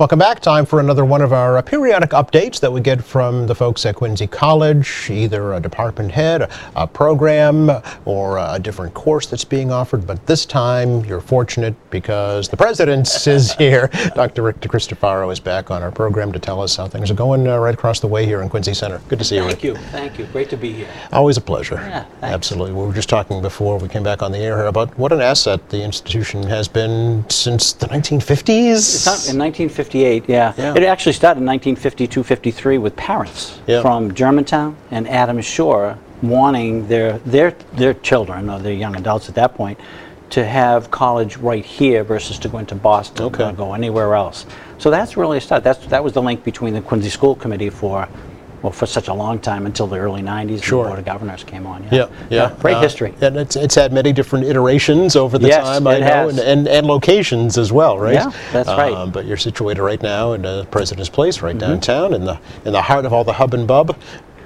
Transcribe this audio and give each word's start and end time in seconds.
Welcome 0.00 0.18
back. 0.18 0.40
Time 0.40 0.64
for 0.64 0.80
another 0.80 1.04
one 1.04 1.20
of 1.20 1.34
our 1.34 1.58
uh, 1.58 1.60
periodic 1.60 2.12
updates 2.12 2.58
that 2.60 2.72
we 2.72 2.80
get 2.80 3.04
from 3.04 3.46
the 3.46 3.54
folks 3.54 3.84
at 3.84 3.96
Quincy 3.96 4.26
College, 4.26 5.10
either 5.10 5.52
a 5.52 5.60
department 5.60 6.10
head, 6.10 6.40
a, 6.40 6.50
a 6.74 6.86
program, 6.86 7.70
or 8.06 8.38
a 8.38 8.58
different 8.58 8.94
course 8.94 9.26
that's 9.26 9.44
being 9.44 9.70
offered. 9.70 10.06
But 10.06 10.26
this 10.26 10.46
time, 10.46 11.04
you're 11.04 11.20
fortunate 11.20 11.74
because 11.90 12.48
the 12.48 12.56
president 12.56 13.14
is 13.26 13.52
here. 13.56 13.90
Dr. 14.14 14.42
Rick 14.42 14.60
DeCristofaro 14.60 15.30
is 15.30 15.38
back 15.38 15.70
on 15.70 15.82
our 15.82 15.92
program 15.92 16.32
to 16.32 16.38
tell 16.38 16.62
us 16.62 16.76
how 16.76 16.88
things 16.88 17.10
are 17.10 17.14
going 17.14 17.46
uh, 17.46 17.58
right 17.58 17.74
across 17.74 18.00
the 18.00 18.08
way 18.08 18.24
here 18.24 18.40
in 18.40 18.48
Quincy 18.48 18.72
Center. 18.72 19.02
Good 19.08 19.18
to 19.18 19.24
see 19.26 19.36
you, 19.36 19.42
Rick. 19.42 19.60
Thank 19.60 19.64
you, 19.64 19.74
thank 19.74 20.18
you. 20.18 20.24
Great 20.32 20.48
to 20.48 20.56
be 20.56 20.72
here. 20.72 20.88
Always 21.12 21.36
a 21.36 21.42
pleasure. 21.42 21.74
Yeah. 21.74 22.06
Absolutely. 22.22 22.72
We 22.72 22.86
were 22.86 22.94
just 22.94 23.10
talking 23.10 23.42
before 23.42 23.78
we 23.78 23.86
came 23.86 24.02
back 24.02 24.22
on 24.22 24.32
the 24.32 24.38
air 24.38 24.56
here 24.56 24.66
about 24.66 24.96
what 24.96 25.12
an 25.12 25.20
asset 25.20 25.68
the 25.68 25.82
institution 25.82 26.42
has 26.44 26.68
been 26.68 27.28
since 27.28 27.74
the 27.74 27.86
1950s. 27.88 28.70
It's 28.70 29.04
not 29.04 29.28
in 29.28 29.36
1958, 29.94 30.28
yeah. 30.28 30.54
Yeah. 30.56 30.74
It 30.76 30.86
actually 30.86 31.12
started 31.12 31.40
in 31.40 31.46
1952, 31.46 32.22
53 32.22 32.78
with 32.78 32.96
parents 32.96 33.60
Yeah. 33.66 33.82
from 33.82 34.14
Germantown 34.14 34.76
and 34.90 35.08
Adams 35.08 35.44
Shore 35.44 35.98
wanting 36.22 36.86
their, 36.88 37.18
their, 37.20 37.52
their 37.74 37.94
children, 37.94 38.50
or 38.50 38.58
their 38.58 38.74
young 38.74 38.96
adults 38.96 39.28
at 39.28 39.34
that 39.36 39.54
point, 39.54 39.78
to 40.30 40.44
have 40.44 40.90
college 40.90 41.36
right 41.38 41.64
here 41.64 42.04
versus 42.04 42.38
to 42.38 42.48
go 42.48 42.58
into 42.58 42.74
Boston 42.74 43.26
Okay. 43.26 43.44
or 43.44 43.52
go 43.52 43.74
anywhere 43.74 44.14
else. 44.14 44.46
So 44.78 44.90
that's 44.90 45.16
really 45.16 45.38
a 45.38 45.40
start. 45.40 45.64
That's, 45.64 45.84
that 45.86 46.04
was 46.04 46.12
the 46.12 46.22
link 46.22 46.44
between 46.44 46.72
the 46.74 46.80
Quincy 46.80 47.08
School 47.10 47.34
Committee 47.34 47.70
for, 47.70 48.08
well, 48.62 48.72
for 48.72 48.86
such 48.86 49.08
a 49.08 49.14
long 49.14 49.38
time 49.38 49.66
until 49.66 49.86
the 49.86 49.96
early 49.96 50.22
90s. 50.22 50.62
Sure. 50.62 50.80
And 50.80 50.86
the 50.86 50.88
Board 50.90 50.98
of 50.98 51.04
Governors 51.04 51.44
came 51.44 51.66
on. 51.66 51.86
Yeah, 51.90 52.08
yeah. 52.28 52.54
Great 52.60 52.76
Uh, 52.76 52.80
history. 52.82 53.14
And 53.20 53.36
it's, 53.36 53.56
it's 53.56 53.74
had 53.74 53.92
many 53.92 54.12
different 54.12 54.44
iterations 54.46 55.16
over 55.16 55.38
the 55.38 55.48
Yes, 55.48 55.64
time, 55.64 55.86
I 55.86 55.96
it 55.96 56.00
know, 56.00 56.06
has. 56.06 56.38
and, 56.38 56.48
and, 56.48 56.68
and 56.68 56.86
locations 56.86 57.56
as 57.58 57.72
well, 57.72 57.98
right? 57.98 58.14
Yeah, 58.14 58.30
that's 58.52 58.68
right. 58.68 58.92
Um, 58.92 59.10
but 59.10 59.24
you're 59.26 59.36
situated 59.36 59.82
right 59.82 60.02
now 60.02 60.32
in 60.34 60.42
the 60.42 60.66
President's 60.70 61.08
Place, 61.10 61.40
right 61.42 61.50
Mm-hmm. 61.56 61.58
downtown, 61.70 62.14
in 62.14 62.24
the 62.24 62.38
in 62.64 62.72
the 62.72 62.82
heart 62.82 63.04
of 63.06 63.12
all 63.12 63.24
the 63.24 63.32
hub 63.32 63.54
and 63.54 63.66
bub. 63.66 63.96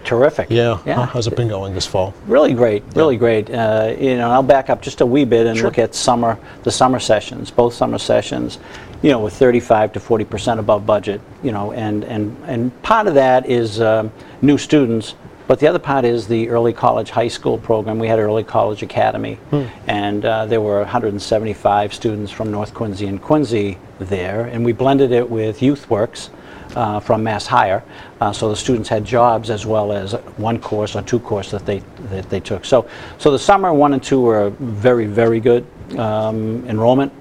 Terrific. 0.05 0.51
Yeah. 0.51 0.79
Yeah. 0.85 1.07
How's 1.07 1.27
it 1.27 1.35
been 1.35 1.49
going 1.49 1.75
this 1.75 1.87
fall? 1.87 2.13
Really 2.27 2.53
great, 2.53 2.83
really 2.95 3.17
great. 3.17 3.51
Uh, 3.51 3.95
you 3.99 4.17
know, 4.17 4.31
I'll 4.31 4.43
back 4.43 4.69
up 4.69 4.83
just 4.83 5.01
a 5.01 5.07
wee 5.07 5.25
bit 5.25 5.47
and 5.47 5.57
Sure. 5.57 5.67
look 5.67 5.79
at 5.79 5.95
summer, 5.95 6.39
the 6.63 6.71
summer 6.71 7.01
sessions, 7.01 7.51
both 7.51 7.75
summer 7.75 7.99
sessions. 7.99 8.59
You 9.03 9.11
know, 9.11 9.21
with 9.21 9.35
35 9.35 9.93
to 9.95 10.01
40 10.01 10.25
percent 10.25 10.61
above 10.61 10.87
budget. 10.87 11.21
You 11.43 11.53
know, 11.53 11.73
and 11.73 12.05
and 12.05 12.37
and 12.47 12.83
part 12.83 13.07
of 13.07 13.15
that 13.15 13.47
is 13.47 13.81
um, 13.81 14.11
new 14.41 14.57
students, 14.57 15.15
but 15.47 15.59
the 15.61 15.67
other 15.67 15.79
part 15.79 16.05
is 16.07 16.27
the 16.27 16.49
early 16.49 16.73
college 16.73 17.11
high 17.11 17.29
school 17.29 17.59
program. 17.59 17.99
We 17.99 18.09
had 18.09 18.19
early 18.19 18.45
college 18.45 18.83
academy, 18.83 19.39
and 19.87 20.25
uh, 20.25 20.47
there 20.47 20.63
were 20.63 20.79
175 20.79 21.93
students 21.93 22.33
from 22.33 22.51
North 22.51 22.73
Quincy 22.73 23.07
and 23.07 23.21
Quincy 23.21 23.77
there, 23.99 24.47
and 24.47 24.65
we 24.65 24.73
blended 24.73 25.13
it 25.13 25.29
with 25.29 25.61
YouthWorks 25.61 26.31
uh, 26.75 27.01
from 27.01 27.23
Mass 27.23 27.47
Hire. 27.47 27.83
Uh, 28.21 28.33
so 28.33 28.49
the 28.49 28.57
students 28.57 28.89
had 28.89 29.05
jobs 29.05 29.51
as 29.51 29.67
well 29.67 29.93
as 29.93 30.13
one 30.37 30.61
course 30.61 30.97
or 30.97 31.03
two 31.03 31.21
courses 31.21 31.53
that 31.53 31.67
they 31.67 31.79
that 32.11 32.29
they 32.31 32.41
took. 32.41 32.65
So 32.65 32.89
so 33.19 33.31
the 33.31 33.39
summer 33.39 33.73
one 33.73 33.95
and 33.95 34.03
two 34.03 34.21
were 34.21 34.51
very 34.51 35.07
very 35.07 35.41
good 35.41 35.67
um, 35.99 36.67
enrollment, 36.69 37.13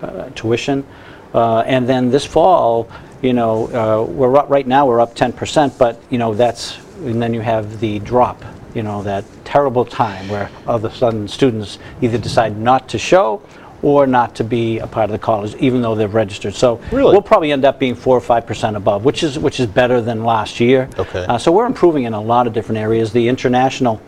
uh, 0.00 0.30
tuition, 0.34 0.86
uh, 1.34 1.60
and 1.60 1.88
then 1.88 2.10
this 2.10 2.24
fall, 2.24 2.88
you 3.22 3.32
know, 3.32 3.66
uh, 3.68 4.04
we're 4.04 4.28
right 4.28 4.66
now 4.66 4.86
we're 4.86 5.00
up 5.00 5.14
10%, 5.14 5.78
but 5.78 6.00
you 6.10 6.18
know 6.18 6.34
that's 6.34 6.78
and 7.04 7.20
then 7.20 7.34
you 7.34 7.40
have 7.40 7.80
the 7.80 7.98
drop. 8.00 8.44
You 8.74 8.82
know 8.82 9.02
that 9.02 9.24
terrible 9.44 9.84
time 9.84 10.28
where 10.28 10.50
all 10.66 10.76
of 10.76 10.84
a 10.84 10.94
sudden 10.94 11.28
students 11.28 11.78
either 12.00 12.16
decide 12.16 12.56
not 12.56 12.88
to 12.88 12.98
show 12.98 13.42
or 13.82 14.06
not 14.06 14.34
to 14.36 14.44
be 14.44 14.78
a 14.78 14.86
part 14.86 15.04
of 15.04 15.10
the 15.10 15.18
college, 15.18 15.54
even 15.56 15.82
though 15.82 15.94
they've 15.94 16.14
registered. 16.14 16.54
So 16.54 16.80
Really? 16.92 17.12
we'll 17.12 17.20
probably 17.22 17.52
end 17.52 17.64
up 17.64 17.78
being 17.78 17.94
four 17.94 18.16
or 18.16 18.20
five 18.20 18.46
percent 18.46 18.76
above, 18.76 19.04
which 19.04 19.22
is 19.22 19.38
which 19.38 19.60
is 19.60 19.66
better 19.66 20.00
than 20.00 20.24
last 20.24 20.60
year. 20.60 20.88
Okay. 20.98 21.24
Uh, 21.26 21.36
so 21.38 21.50
we're 21.52 21.66
improving 21.66 22.04
in 22.04 22.14
a 22.14 22.20
lot 22.20 22.46
of 22.46 22.52
different 22.52 22.78
areas. 22.78 23.12
The 23.12 23.28
international 23.28 24.00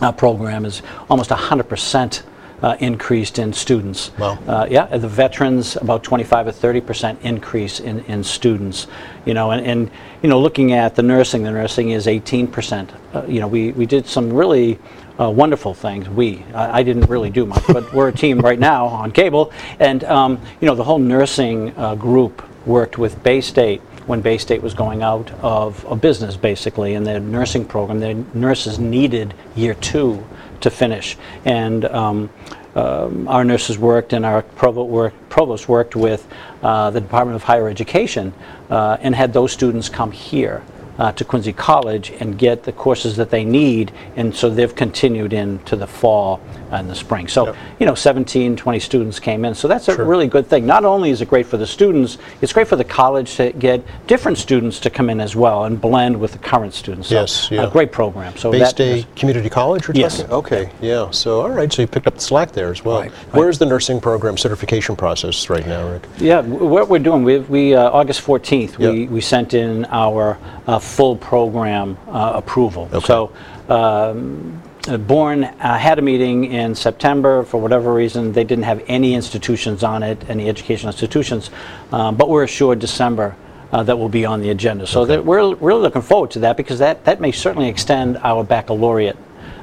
uh, 0.00 0.10
program 0.12 0.64
is 0.64 0.82
almost 1.08 1.30
hundred 1.30 1.68
percent. 1.68 2.24
Uh, 2.64 2.78
increased 2.80 3.38
in 3.38 3.52
students. 3.52 4.10
Wow. 4.16 4.38
Uh, 4.48 4.66
yeah, 4.70 4.86
the 4.86 5.06
veterans 5.06 5.76
about 5.76 6.02
25 6.02 6.46
or 6.46 6.50
30 6.52 6.80
percent 6.80 7.18
increase 7.20 7.78
in, 7.78 8.00
in 8.06 8.24
students. 8.24 8.86
You 9.26 9.34
know, 9.34 9.50
and, 9.50 9.66
and 9.66 9.90
you 10.22 10.30
know, 10.30 10.40
looking 10.40 10.72
at 10.72 10.94
the 10.94 11.02
nursing, 11.02 11.42
the 11.42 11.50
nursing 11.50 11.90
is 11.90 12.08
18 12.08 12.46
percent. 12.46 12.90
Uh, 13.12 13.22
you 13.26 13.40
know, 13.40 13.48
we, 13.48 13.72
we 13.72 13.84
did 13.84 14.06
some 14.06 14.32
really 14.32 14.78
uh, 15.20 15.28
wonderful 15.28 15.74
things. 15.74 16.08
We, 16.08 16.42
I, 16.54 16.78
I 16.78 16.82
didn't 16.82 17.04
really 17.04 17.28
do 17.28 17.44
much, 17.44 17.62
but 17.66 17.92
we're 17.92 18.08
a 18.08 18.12
team 18.14 18.38
right 18.38 18.58
now 18.58 18.86
on 18.86 19.12
cable, 19.12 19.52
and 19.78 20.02
um, 20.04 20.40
you 20.62 20.66
know, 20.66 20.74
the 20.74 20.84
whole 20.84 20.98
nursing 20.98 21.76
uh, 21.76 21.94
group 21.96 22.42
worked 22.64 22.96
with 22.96 23.22
Bay 23.22 23.42
State 23.42 23.82
when 24.06 24.22
Bay 24.22 24.38
State 24.38 24.62
was 24.62 24.72
going 24.72 25.02
out 25.02 25.30
of, 25.42 25.84
of 25.84 26.00
business, 26.00 26.34
basically, 26.34 26.94
and 26.94 27.06
their 27.06 27.20
nursing 27.20 27.66
program. 27.66 28.00
Their 28.00 28.14
nurses 28.32 28.78
needed 28.78 29.34
year 29.54 29.74
two 29.74 30.24
to 30.64 30.70
finish, 30.70 31.16
and 31.44 31.84
um, 31.84 32.30
um, 32.74 33.28
our 33.28 33.44
nurses 33.44 33.78
worked 33.78 34.12
and 34.12 34.26
our 34.26 34.42
provost, 34.42 34.90
work, 34.90 35.14
provost 35.28 35.68
worked 35.68 35.94
with 35.94 36.26
uh, 36.62 36.90
the 36.90 37.00
Department 37.00 37.36
of 37.36 37.44
Higher 37.44 37.68
Education 37.68 38.34
uh, 38.68 38.96
and 39.00 39.14
had 39.14 39.32
those 39.32 39.52
students 39.52 39.88
come 39.88 40.10
here 40.10 40.62
uh, 40.98 41.12
to 41.12 41.24
Quincy 41.24 41.52
College 41.52 42.12
and 42.20 42.38
get 42.38 42.62
the 42.62 42.72
courses 42.72 43.16
that 43.16 43.30
they 43.30 43.44
need, 43.44 43.92
and 44.16 44.34
so 44.34 44.48
they've 44.50 44.74
continued 44.74 45.32
into 45.32 45.76
the 45.76 45.86
fall 45.86 46.40
and 46.70 46.88
the 46.88 46.94
spring. 46.94 47.28
So, 47.28 47.46
Yep. 47.46 47.56
you 47.80 47.86
know, 47.86 47.94
17, 47.94 48.56
20 48.56 48.78
students 48.80 49.20
came 49.20 49.44
in, 49.44 49.54
so 49.54 49.68
that's 49.68 49.88
a 49.88 49.94
Sure. 49.94 50.04
really 50.04 50.26
good 50.26 50.48
thing. 50.48 50.66
Not 50.66 50.84
only 50.84 51.10
is 51.10 51.20
it 51.20 51.28
great 51.28 51.46
for 51.46 51.56
the 51.56 51.66
students, 51.66 52.18
it's 52.40 52.52
great 52.52 52.66
for 52.68 52.76
the 52.76 52.84
college 52.84 53.36
to 53.36 53.52
get 53.52 53.82
different 54.06 54.38
students 54.38 54.78
to 54.80 54.90
come 54.90 55.10
in 55.10 55.20
as 55.20 55.36
well 55.36 55.64
and 55.64 55.80
blend 55.80 56.18
with 56.18 56.32
the 56.32 56.38
current 56.38 56.74
students. 56.74 57.08
So, 57.08 57.14
Yes, 57.14 57.48
yeah. 57.50 57.64
A 57.64 57.70
great 57.70 57.92
program. 57.92 58.36
So 58.36 58.50
that 58.52 58.68
State 58.68 59.06
Community 59.16 59.48
College, 59.48 59.86
you're 59.86 59.96
Yes. 59.96 60.18
talking? 60.18 60.32
Okay, 60.32 60.70
yeah. 60.80 61.06
So, 61.10 61.42
all 61.42 61.50
right, 61.50 61.72
so 61.72 61.82
you 61.82 61.88
picked 61.88 62.06
up 62.06 62.14
the 62.14 62.20
slack 62.20 62.52
there 62.52 62.70
as 62.70 62.84
well. 62.84 63.00
Right, 63.02 63.12
Where's 63.32 63.58
the 63.58 63.66
nursing 63.66 64.00
program 64.00 64.36
certification 64.36 64.96
process 64.96 65.48
right 65.50 65.66
now, 65.66 65.88
Rick? 65.88 66.02
Yeah, 66.18 66.40
what 66.40 66.88
we're 66.88 66.98
doing, 66.98 67.22
we, 67.24 67.38
we 67.38 67.74
uh, 67.74 67.90
August 67.90 68.22
14th, 68.24 68.78
we, 68.78 69.06
we 69.06 69.20
sent 69.20 69.54
in 69.54 69.84
our 69.90 70.38
uh, 70.66 70.78
full 70.84 71.16
program 71.16 71.96
uh, 72.08 72.32
approval. 72.34 72.88
Okay. 72.92 73.06
So, 73.06 73.32
um, 73.68 74.62
BORN 75.06 75.44
uh, 75.44 75.78
had 75.78 75.98
a 75.98 76.02
meeting 76.02 76.52
in 76.52 76.74
September. 76.74 77.42
For 77.42 77.58
whatever 77.58 77.94
reason, 77.94 78.32
they 78.32 78.44
didn't 78.44 78.64
have 78.64 78.84
any 78.86 79.14
institutions 79.14 79.82
on 79.82 80.02
it, 80.02 80.28
any 80.28 80.48
educational 80.48 80.92
institutions, 80.92 81.50
um, 81.90 82.16
but 82.16 82.28
we're 82.28 82.44
assured 82.44 82.78
December. 82.80 83.34
Uh, 83.72 83.82
that 83.82 83.98
will 83.98 84.10
be 84.10 84.24
on 84.24 84.40
the 84.40 84.50
agenda. 84.50 84.86
So 84.86 85.04
that 85.06 85.24
we're 85.24 85.52
really 85.56 85.80
looking 85.80 86.02
forward 86.02 86.30
to 86.32 86.38
that 86.40 86.56
because 86.56 86.78
that, 86.78 87.04
that 87.06 87.20
may 87.20 87.32
certainly 87.32 87.68
extend 87.68 88.18
our 88.18 88.44
baccalaureate 88.44 89.16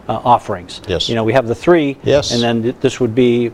uh, 0.10 0.20
offerings. 0.26 0.82
Yes. 0.86 1.08
You 1.08 1.16
know, 1.16 1.24
we 1.24 1.32
have 1.32 1.48
the 1.48 1.56
three. 1.56 1.98
Yes. 2.04 2.34
And 2.34 2.42
then 2.42 2.64
th- 2.64 2.76
this 2.82 3.00
would 3.00 3.16
be, 3.16 3.50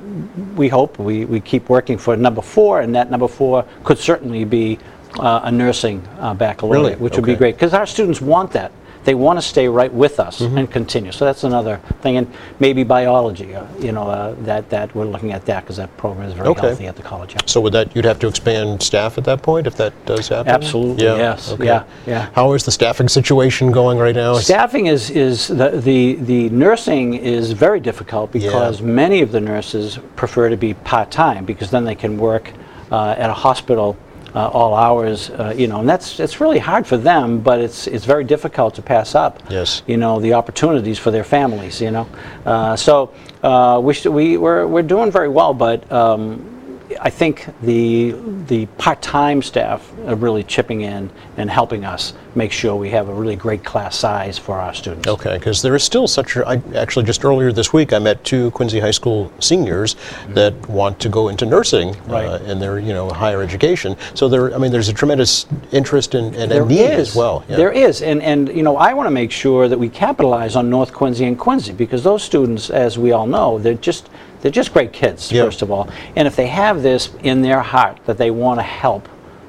we 0.55 0.67
hope, 0.67 0.97
we, 0.97 1.25
we 1.25 1.39
keep 1.39 1.69
working 1.69 1.99
for 1.99 2.17
number 2.17 2.41
four, 2.41 2.81
and 2.81 2.95
that 2.95 3.11
number 3.11 3.27
four 3.27 3.65
could 3.83 3.99
certainly 3.99 4.45
be 4.45 4.79
uh, 5.19 5.41
a 5.43 5.51
nursing 5.51 6.05
uh, 6.19 6.33
baccalaureate, 6.33 6.83
Really? 6.83 6.95
which 6.95 7.15
would 7.15 7.25
be 7.25 7.35
great, 7.35 7.55
because 7.55 7.73
our 7.73 7.85
students 7.85 8.21
want 8.21 8.51
that. 8.51 8.71
They 9.03 9.15
want 9.15 9.39
to 9.39 9.41
stay 9.41 9.69
right 9.69 9.93
with 9.93 10.19
us 10.19 10.41
Mm-hmm. 10.41 10.57
and 10.57 10.69
continue. 10.71 11.11
So 11.13 11.23
that's 11.23 11.45
another 11.45 11.77
thing, 12.01 12.17
and 12.17 12.27
maybe 12.59 12.83
biology. 12.83 13.55
Uh, 13.55 13.63
you 13.79 13.93
know, 13.93 14.03
uh, 14.09 14.35
that 14.41 14.69
that 14.69 14.93
we're 14.93 15.05
looking 15.05 15.31
at 15.31 15.45
that 15.45 15.63
because 15.63 15.77
that 15.77 15.95
program 15.95 16.27
is 16.27 16.33
very 16.33 16.49
Okay. 16.49 16.67
healthy 16.67 16.87
at 16.87 16.97
the 16.97 17.03
college. 17.03 17.31
yeah. 17.31 17.39
So 17.45 17.61
would 17.61 17.71
that, 17.71 17.95
you'd 17.95 18.03
have 18.03 18.19
to 18.19 18.27
expand 18.27 18.83
staff 18.83 19.17
at 19.17 19.23
that 19.23 19.41
point 19.43 19.65
if 19.65 19.77
that 19.77 19.93
does 20.05 20.27
happen? 20.27 20.51
Absolutely, 20.51 21.05
Yeah, 21.05 21.15
yes, 21.15 21.51
okay. 21.53 21.63
yeah, 21.65 21.83
yeah. 22.05 22.29
How 22.33 22.51
is 22.51 22.65
the 22.65 22.71
staffing 22.71 23.07
situation 23.07 23.71
going 23.71 23.97
right 23.97 24.15
now? 24.15 24.33
Staffing 24.39 24.87
is, 24.87 25.09
is 25.11 25.47
the, 25.47 25.69
the, 25.69 26.15
the 26.15 26.49
nursing 26.49 27.13
is 27.13 27.53
very 27.53 27.79
difficult 27.79 28.33
because 28.33 28.81
many 28.81 29.21
of 29.21 29.31
the 29.31 29.39
nurses 29.39 29.99
prefer 30.17 30.49
to 30.49 30.57
be 30.57 30.73
part-time 30.73 31.45
because 31.45 31.71
then 31.71 31.85
they 31.85 31.95
can 31.95 32.17
work 32.17 32.51
uh, 32.91 33.15
at 33.17 33.29
a 33.29 33.33
hospital 33.33 33.95
uh, 34.37 34.49
all 34.49 34.75
hours, 34.75 35.31
uh, 35.31 35.53
you 35.57 35.67
know, 35.67 35.79
and 35.79 35.89
that's, 35.89 36.19
it's 36.19 36.39
really 36.39 36.59
hard 36.59 36.85
for 36.85 36.95
them, 36.95 37.39
but 37.39 37.59
it's, 37.59 37.87
it's 37.87 38.05
very 38.05 38.23
difficult 38.23 38.75
to 38.75 38.83
pass 38.83 39.15
up. 39.15 39.41
Yes. 39.49 39.81
You 39.87 39.97
know, 39.97 40.19
the 40.19 40.33
opportunities 40.33 40.99
for 40.99 41.09
their 41.09 41.23
families, 41.23 41.81
you 41.81 41.89
know. 41.89 42.07
Uh, 42.45 42.75
so 42.75 43.11
uh, 43.41 43.81
we, 43.83 43.95
we, 44.05 44.37
we're, 44.37 44.67
we're 44.67 44.83
doing 44.83 45.11
very 45.11 45.29
well, 45.29 45.55
but 45.55 45.91
um, 45.91 46.56
I 47.01 47.09
think 47.09 47.45
the 47.61 48.15
the 48.47 48.65
part-time 48.77 49.41
staff 49.41 49.91
are 50.05 50.15
really 50.15 50.43
chipping 50.43 50.81
in 50.81 51.09
and 51.35 51.49
helping 51.49 51.83
us 51.83 52.13
make 52.35 52.51
sure 52.51 52.75
we 52.75 52.89
have 52.91 53.09
a 53.09 53.13
really 53.13 53.35
great 53.35 53.63
class 53.65 53.95
size 53.95 54.37
for 54.37 54.57
our 54.57 54.73
students. 54.73 55.07
Okay, 55.07 55.37
because 55.37 55.61
there 55.61 55.75
is 55.75 55.83
still 55.83 56.07
such 56.07 56.35
a, 56.37 56.47
I, 56.47 56.61
actually 56.75 57.05
just 57.05 57.25
earlier 57.25 57.51
this 57.51 57.73
week 57.73 57.91
I 57.93 57.99
met 57.99 58.23
two 58.23 58.51
Quincy 58.51 58.79
High 58.79 58.91
School 58.91 59.31
seniors 59.39 59.95
that 60.29 60.53
want 60.69 60.99
to 61.01 61.09
go 61.09 61.27
into 61.29 61.45
nursing 61.45 61.77
Mm-hmm. 61.77 62.11
Right. 62.11 62.25
uh, 62.27 62.37
in 62.51 62.59
their, 62.59 62.79
you 62.79 62.93
know, 62.93 63.09
higher 63.09 63.41
education. 63.41 63.95
So 64.13 64.29
there, 64.29 64.53
I 64.53 64.57
mean, 64.57 64.71
there's 64.71 64.89
a 64.89 64.93
tremendous 64.93 65.45
interest 65.71 66.15
in, 66.15 66.33
and 66.35 66.51
a 66.51 66.55
There 66.55 66.65
need 66.65 66.79
is. 66.81 67.09
as 67.09 67.15
well. 67.15 67.43
yeah. 67.49 67.57
There 67.57 67.71
is, 67.71 68.01
and 68.01 68.21
and 68.21 68.47
you 68.49 68.63
know 68.63 68.77
I 68.77 68.93
want 68.93 69.07
to 69.07 69.11
make 69.11 69.31
sure 69.31 69.67
that 69.67 69.77
we 69.77 69.89
capitalize 69.89 70.55
on 70.55 70.69
North 70.69 70.93
Quincy 70.93 71.25
and 71.25 71.37
Quincy 71.37 71.73
because 71.73 72.03
those 72.03 72.23
students, 72.23 72.69
as 72.69 72.97
we 72.97 73.11
all 73.11 73.27
know, 73.27 73.59
they're 73.59 73.73
just 73.73 74.09
they're 74.41 74.51
just 74.51 74.73
great 74.73 74.93
kids 74.93 75.31
Yeah. 75.31 75.43
first 75.43 75.61
of 75.61 75.71
all, 75.71 75.89
and 76.15 76.27
if 76.27 76.35
they 76.35 76.47
have 76.47 76.83
this 76.83 77.09
in 77.23 77.41
their 77.41 77.61
heart 77.61 77.97
that 78.05 78.17
they 78.17 78.31
want 78.31 78.59
to 78.59 78.63
help 78.63 79.07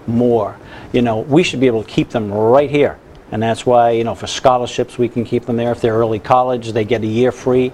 more. 0.08 0.56
You 0.93 1.02
know, 1.02 1.19
we 1.19 1.43
should 1.43 1.61
be 1.61 1.67
able 1.67 1.85
to 1.85 1.88
keep 1.88 2.11
them 2.11 2.32
right 2.32 2.70
here. 2.70 2.99
And 3.31 3.43
that's 3.43 3.67
why, 3.67 3.90
you 3.90 4.05
know, 4.05 4.14
for 4.14 4.26
scholarships, 4.26 4.96
we 4.96 5.08
can 5.08 5.25
keep 5.25 5.44
them 5.44 5.56
there. 5.56 5.70
If 5.70 5.82
they're 5.82 5.94
early 5.94 6.19
college, 6.19 6.73
they 6.73 6.85
get 6.85 7.02
a 7.02 7.06
year 7.06 7.31
free. 7.31 7.73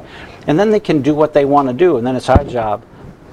And 0.49 0.59
then 0.59 0.71
they 0.71 0.81
can 0.81 1.01
do 1.01 1.15
what 1.15 1.33
they 1.33 1.45
want 1.45 1.69
to 1.69 1.75
do. 1.75 1.97
And 1.97 2.07
then 2.07 2.17
it's 2.17 2.29
our 2.29 2.43
job 2.45 2.83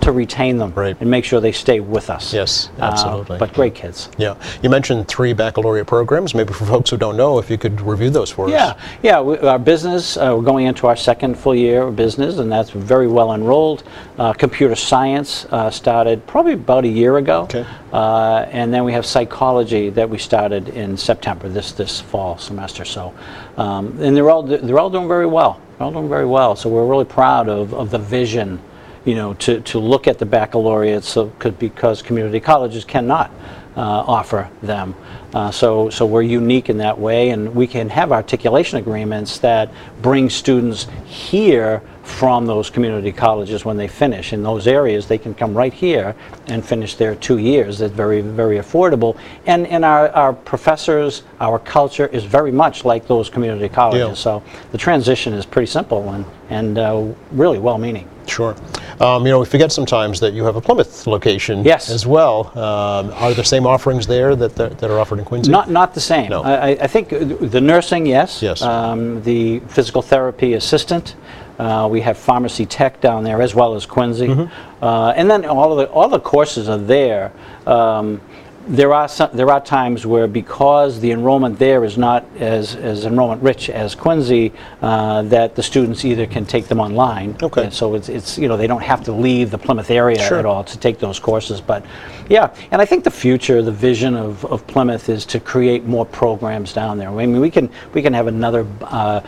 to 0.01 0.11
retain 0.11 0.57
them 0.57 0.73
Right. 0.75 0.95
and 0.99 1.09
make 1.09 1.23
sure 1.25 1.39
they 1.39 1.51
stay 1.51 1.79
with 1.79 2.09
us. 2.09 2.33
Yes, 2.33 2.69
Uh, 2.79 2.83
absolutely. 2.85 3.37
but 3.37 3.53
great 3.53 3.73
kids. 3.75 4.09
Yeah. 4.17 4.33
You 4.61 4.69
mentioned 4.69 5.07
three 5.07 5.33
baccalaureate 5.33 5.87
programs. 5.87 6.33
Maybe 6.35 6.53
for 6.53 6.65
folks 6.65 6.89
who 6.89 6.97
don't 6.97 7.17
know, 7.17 7.39
if 7.39 7.49
you 7.49 7.57
could 7.57 7.81
review 7.81 8.09
those 8.09 8.29
for 8.29 8.45
us. 8.47 8.51
Yeah, 8.51 8.73
yeah. 9.03 9.21
We, 9.21 9.37
our 9.39 9.59
business, 9.59 10.17
uh, 10.17 10.33
we're 10.35 10.43
going 10.43 10.65
into 10.65 10.87
our 10.87 10.95
second 10.95 11.35
full 11.37 11.55
year 11.55 11.83
of 11.83 11.95
business, 11.95 12.37
and 12.39 12.51
that's 12.51 12.71
very 12.71 13.07
well 13.07 13.33
enrolled. 13.33 13.83
Uh, 14.19 14.33
computer 14.33 14.75
science 14.75 15.45
uh, 15.51 15.69
started 15.69 16.25
probably 16.27 16.53
about 16.53 16.83
a 16.83 16.87
year 16.89 17.17
ago. 17.17 17.41
Okay. 17.43 17.65
Uh, 17.93 18.45
and 18.51 18.73
then 18.73 18.83
we 18.83 18.93
have 18.93 19.05
psychology 19.05 19.89
that 19.89 20.09
we 20.09 20.17
started 20.17 20.69
in 20.69 20.95
September 20.97 21.47
this 21.49 21.71
this 21.73 21.99
fall 21.99 22.37
semester. 22.37 22.85
So, 22.85 23.13
um, 23.57 23.97
and 24.01 24.15
they're 24.15 24.29
all 24.29 24.43
they're 24.43 24.79
all 24.79 24.89
doing 24.89 25.07
very 25.07 25.25
well. 25.25 25.59
They're 25.77 25.85
all 25.85 25.91
doing 25.93 26.09
very 26.09 26.25
well. 26.25 26.55
So 26.55 26.69
we're 26.69 26.85
really 26.85 27.05
proud 27.05 27.49
of, 27.49 27.73
of 27.73 27.89
the 27.91 27.97
vision, 27.99 28.59
you 29.05 29.15
know, 29.15 29.33
to, 29.35 29.61
to 29.61 29.79
look 29.79 30.07
at 30.07 30.19
the 30.19 30.25
baccalaureates 30.25 31.17
because 31.59 32.01
community 32.01 32.39
colleges 32.39 32.85
cannot 32.85 33.31
uh, 33.75 33.81
offer 33.81 34.49
them. 34.61 34.95
Uh, 35.33 35.49
so, 35.49 35.89
so 35.89 36.05
we're 36.05 36.21
unique 36.21 36.69
in 36.69 36.77
that 36.77 36.97
way, 36.97 37.29
and 37.29 37.55
we 37.55 37.65
can 37.65 37.89
have 37.89 38.11
articulation 38.11 38.77
agreements 38.77 39.39
that 39.39 39.71
bring 40.01 40.29
students 40.29 40.87
here 41.05 41.81
from 42.03 42.45
those 42.45 42.69
community 42.69 43.11
colleges 43.11 43.63
when 43.63 43.77
they 43.77 43.87
finish. 43.87 44.33
In 44.33 44.43
those 44.43 44.67
areas, 44.67 45.07
they 45.07 45.17
can 45.17 45.33
come 45.33 45.53
right 45.53 45.73
here 45.73 46.15
and 46.47 46.65
finish 46.65 46.95
their 46.95 47.15
two 47.15 47.37
years. 47.37 47.81
It's 47.81 47.93
very, 47.93 48.21
very 48.21 48.57
affordable. 48.57 49.17
And, 49.45 49.67
and 49.67 49.85
our, 49.85 50.09
our 50.09 50.33
professors, 50.33 51.23
our 51.39 51.59
culture 51.59 52.07
is 52.07 52.23
very 52.23 52.51
much 52.51 52.85
like 52.85 53.07
those 53.07 53.29
community 53.29 53.69
colleges. 53.69 54.07
Yeah. 54.07 54.13
So 54.15 54.43
the 54.71 54.77
transition 54.77 55.33
is 55.33 55.45
pretty 55.45 55.67
simple 55.67 56.09
and, 56.09 56.25
and 56.49 56.77
uh, 56.77 57.13
really 57.31 57.59
well-meaning. 57.59 58.07
Sure. 58.27 58.55
Um, 58.99 59.25
you 59.25 59.31
know, 59.31 59.39
we 59.39 59.45
forget 59.45 59.71
sometimes 59.71 60.19
that 60.19 60.33
you 60.33 60.43
have 60.45 60.55
a 60.55 60.61
Plymouth 60.61 61.07
location 61.07 61.63
Yes. 61.65 61.89
as 61.89 62.05
well. 62.05 62.47
Um, 62.57 63.11
are 63.15 63.33
the 63.33 63.43
same 63.43 63.65
offerings 63.65 64.07
there 64.07 64.35
that, 64.35 64.55
that, 64.55 64.77
that 64.77 64.89
are 64.91 64.99
offered 64.99 65.19
in 65.19 65.25
Quincy? 65.25 65.51
Not, 65.51 65.69
not 65.69 65.93
the 65.93 66.01
same. 66.01 66.29
No. 66.29 66.43
I, 66.43 66.69
I- 66.71 66.87
think 66.87 67.09
the 67.09 67.61
nursing, 67.61 68.05
yes. 68.05 68.41
Yes. 68.41 68.61
Um, 68.61 69.21
the 69.23 69.59
physical 69.67 70.01
therapy 70.01 70.53
assistant. 70.53 71.15
Uh, 71.59 71.87
we 71.91 72.01
have 72.01 72.17
pharmacy 72.17 72.65
tech 72.65 73.01
down 73.01 73.23
there 73.23 73.41
as 73.41 73.53
well 73.53 73.75
as 73.75 73.85
Quincy. 73.85 74.27
Mm-hmm. 74.27 74.83
Uh, 74.83 75.11
and 75.11 75.29
then 75.29 75.45
all 75.45 75.71
of 75.71 75.77
the 75.77 75.93
all 75.93 76.09
the 76.09 76.19
courses 76.19 76.69
are 76.69 76.77
there. 76.77 77.31
Um, 77.67 78.21
there 78.67 78.93
are 78.93 79.07
some, 79.07 79.29
there 79.33 79.49
are 79.49 79.59
times 79.59 80.05
where 80.05 80.27
because 80.27 80.99
the 80.99 81.11
enrollment 81.11 81.57
there 81.57 81.83
is 81.83 81.97
not 81.97 82.25
as, 82.37 82.75
as 82.75 83.05
enrollment 83.05 83.41
rich 83.41 83.69
as 83.69 83.95
Quincy, 83.95 84.51
uh, 84.81 85.23
that 85.23 85.55
the 85.55 85.63
students 85.63 86.05
either 86.05 86.27
can 86.27 86.45
take 86.45 86.67
them 86.67 86.79
online. 86.79 87.35
Okay. 87.41 87.65
And 87.65 87.73
so 87.73 87.95
it's, 87.95 88.09
it's 88.09 88.37
you 88.37 88.47
know 88.47 88.57
they 88.57 88.67
don't 88.67 88.83
have 88.83 89.03
to 89.05 89.11
leave 89.11 89.51
the 89.51 89.57
Plymouth 89.57 89.89
area 89.89 90.19
Sure. 90.19 90.39
at 90.39 90.45
all 90.45 90.63
to 90.63 90.77
take 90.77 90.99
those 90.99 91.19
courses. 91.19 91.59
But 91.59 91.85
yeah, 92.29 92.53
and 92.71 92.81
I 92.81 92.85
think 92.85 93.03
the 93.03 93.11
future, 93.11 93.61
the 93.61 93.71
vision 93.71 94.15
of, 94.15 94.45
of 94.45 94.65
Plymouth 94.67 95.09
is 95.09 95.25
to 95.27 95.39
create 95.39 95.85
more 95.85 96.05
programs 96.05 96.73
down 96.73 96.97
there. 96.97 97.09
I 97.09 97.13
mean, 97.13 97.39
we 97.39 97.49
can 97.49 97.69
we 97.93 98.01
can 98.01 98.13
have 98.13 98.27
another 98.27 98.65
uh, 98.81 99.21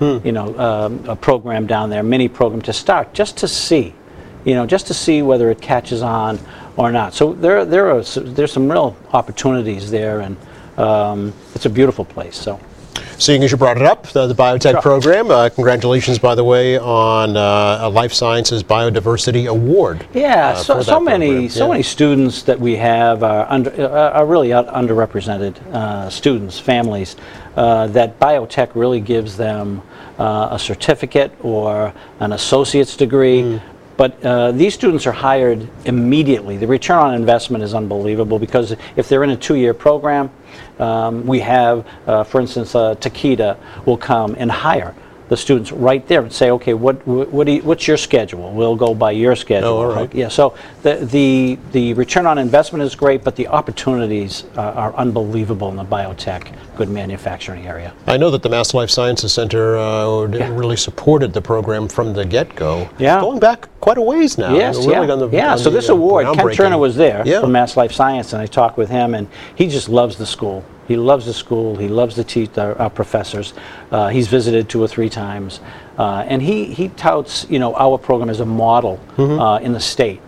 biotech, 0.00 0.24
you 0.24 0.32
know, 0.32 0.58
um, 0.58 1.04
a 1.08 1.16
program 1.16 1.66
down 1.66 1.90
there, 1.90 2.02
mini 2.02 2.28
program 2.28 2.62
to 2.62 2.72
start, 2.72 3.14
just 3.14 3.36
to 3.38 3.48
see, 3.48 3.94
you 4.44 4.54
know, 4.54 4.66
just 4.66 4.86
to 4.88 4.94
see 4.94 5.22
whether 5.22 5.50
it 5.50 5.60
catches 5.60 6.02
on 6.02 6.38
or 6.76 6.92
not. 6.92 7.14
So 7.14 7.32
there 7.32 7.64
there 7.64 7.90
are 7.90 8.02
there's 8.02 8.52
some 8.52 8.70
real 8.70 8.96
opportunities 9.12 9.90
there, 9.90 10.20
and 10.20 10.36
um, 10.76 11.32
it's 11.54 11.66
a 11.66 11.70
beautiful 11.70 12.04
place. 12.04 12.36
So. 12.36 12.60
Seeing 13.18 13.44
as 13.44 13.52
you 13.52 13.56
brought 13.56 13.76
it 13.76 13.84
up, 13.84 14.06
the, 14.08 14.26
the 14.26 14.34
biotech 14.34 14.72
Sure. 14.72 14.82
program, 14.82 15.30
uh, 15.30 15.48
congratulations, 15.48 16.18
by 16.18 16.34
the 16.34 16.42
way, 16.44 16.78
on 16.78 17.36
uh, 17.36 17.78
a 17.82 17.88
Life 17.88 18.12
Sciences 18.12 18.62
Biodiversity 18.62 19.46
Award. 19.48 20.04
Yeah, 20.12 20.48
uh, 20.48 20.54
so, 20.56 20.82
so 20.82 21.00
many 21.00 21.28
program. 21.28 21.48
so 21.48 21.64
Yeah. 21.64 21.70
many 21.70 21.82
students 21.84 22.42
that 22.42 22.58
we 22.58 22.76
have 22.76 23.22
are 23.22 23.46
under 23.48 23.70
uh, 23.70 24.10
are 24.18 24.26
really 24.26 24.48
underrepresented 24.48 25.54
uh, 25.72 26.10
students, 26.10 26.58
families 26.58 27.16
uh, 27.56 27.86
that 27.88 28.18
biotech 28.18 28.70
really 28.74 29.00
gives 29.00 29.36
them 29.36 29.80
uh, 30.18 30.48
a 30.50 30.58
certificate 30.58 31.32
or 31.42 31.92
an 32.20 32.32
associate's 32.32 32.96
degree. 32.96 33.42
Hmm. 33.42 33.58
But 33.96 34.24
uh, 34.24 34.50
these 34.50 34.74
students 34.74 35.06
are 35.06 35.12
hired 35.12 35.68
immediately. 35.84 36.56
The 36.56 36.66
return 36.66 36.98
on 36.98 37.14
investment 37.14 37.62
is 37.62 37.74
unbelievable 37.74 38.40
because 38.40 38.74
if 38.96 39.08
they're 39.08 39.22
in 39.22 39.30
a 39.30 39.36
two-year 39.36 39.72
program, 39.72 40.30
um, 40.78 41.26
we 41.26 41.40
have, 41.40 41.86
uh, 42.06 42.24
for 42.24 42.40
instance, 42.40 42.74
uh, 42.74 42.94
Takeda 42.96 43.56
will 43.86 43.96
come 43.98 44.34
and 44.38 44.50
hire 44.50 44.94
the 45.28 45.36
students 45.36 45.72
right 45.72 46.06
there 46.06 46.20
and 46.20 46.30
say, 46.30 46.50
okay, 46.50 46.74
what, 46.74 47.04
what, 47.06 47.48
you, 47.48 47.62
what's 47.62 47.88
your 47.88 47.96
schedule? 47.96 48.52
We'll 48.52 48.76
go 48.76 48.94
by 48.94 49.12
your 49.12 49.34
schedule. 49.34 49.68
Oh, 49.70 49.76
all 49.78 49.94
right. 49.94 50.14
Yeah, 50.14 50.28
so 50.28 50.54
the, 50.82 50.96
the, 50.96 51.58
the 51.72 51.94
return 51.94 52.26
on 52.26 52.36
investment 52.36 52.84
is 52.84 52.94
great, 52.94 53.24
but 53.24 53.34
the 53.34 53.48
opportunities 53.48 54.44
uh, 54.56 54.60
are 54.60 54.94
unbelievable 54.96 55.70
in 55.70 55.76
the 55.76 55.84
biotech, 55.84 56.54
good 56.76 56.90
manufacturing 56.90 57.66
area. 57.66 57.94
I 58.06 58.18
know 58.18 58.30
that 58.32 58.42
the 58.42 58.50
Mass 58.50 58.74
Life 58.74 58.90
Sciences 58.90 59.32
Center 59.32 59.78
uh, 59.78 60.26
Yeah. 60.28 60.54
really 60.54 60.76
supported 60.76 61.32
the 61.32 61.40
program 61.40 61.88
from 61.88 62.12
the 62.12 62.26
get-go. 62.26 62.88
Yeah. 62.98 63.20
Going 63.20 63.40
back 63.40 63.68
quite 63.84 63.98
a 63.98 64.02
ways 64.02 64.38
now. 64.38 64.54
Yes, 64.54 64.78
Really 64.78 64.92
yeah. 65.08 65.14
the- 65.16 65.28
yeah, 65.30 65.56
so 65.56 65.64
the, 65.68 65.76
this 65.76 65.90
uh, 65.90 65.92
award, 65.92 66.26
Kenn. 66.34 66.50
Turner 66.52 66.78
was 66.78 66.96
there 66.96 67.22
Yeah. 67.26 67.40
from 67.42 67.52
Mass 67.52 67.76
Life 67.76 67.92
Science, 67.92 68.32
and 68.32 68.40
I 68.40 68.46
talked 68.46 68.78
with 68.78 68.88
him, 68.88 69.14
and 69.14 69.28
he 69.54 69.66
just 69.68 69.90
loves 69.90 70.16
the 70.16 70.24
school. 70.24 70.64
He 70.88 70.96
loves 70.96 71.26
the 71.26 71.34
school. 71.34 71.76
He 71.76 71.86
loves 71.88 72.16
the 72.16 72.24
teach 72.24 72.56
our, 72.56 72.74
our 72.80 72.88
professors. 72.88 73.52
Uh, 73.92 74.08
he's 74.08 74.26
visited 74.28 74.70
two 74.70 74.82
or 74.82 74.88
three 74.88 75.10
times, 75.10 75.60
uh, 75.98 76.24
and 76.26 76.40
he 76.40 76.64
he 76.78 76.88
touts 76.96 77.46
you 77.50 77.58
know 77.58 77.74
our 77.76 77.98
program 77.98 78.30
as 78.30 78.40
a 78.40 78.46
model 78.46 78.98
Mm-hmm. 79.18 79.38
uh, 79.38 79.58
in 79.58 79.72
the 79.74 79.80
state. 79.80 80.20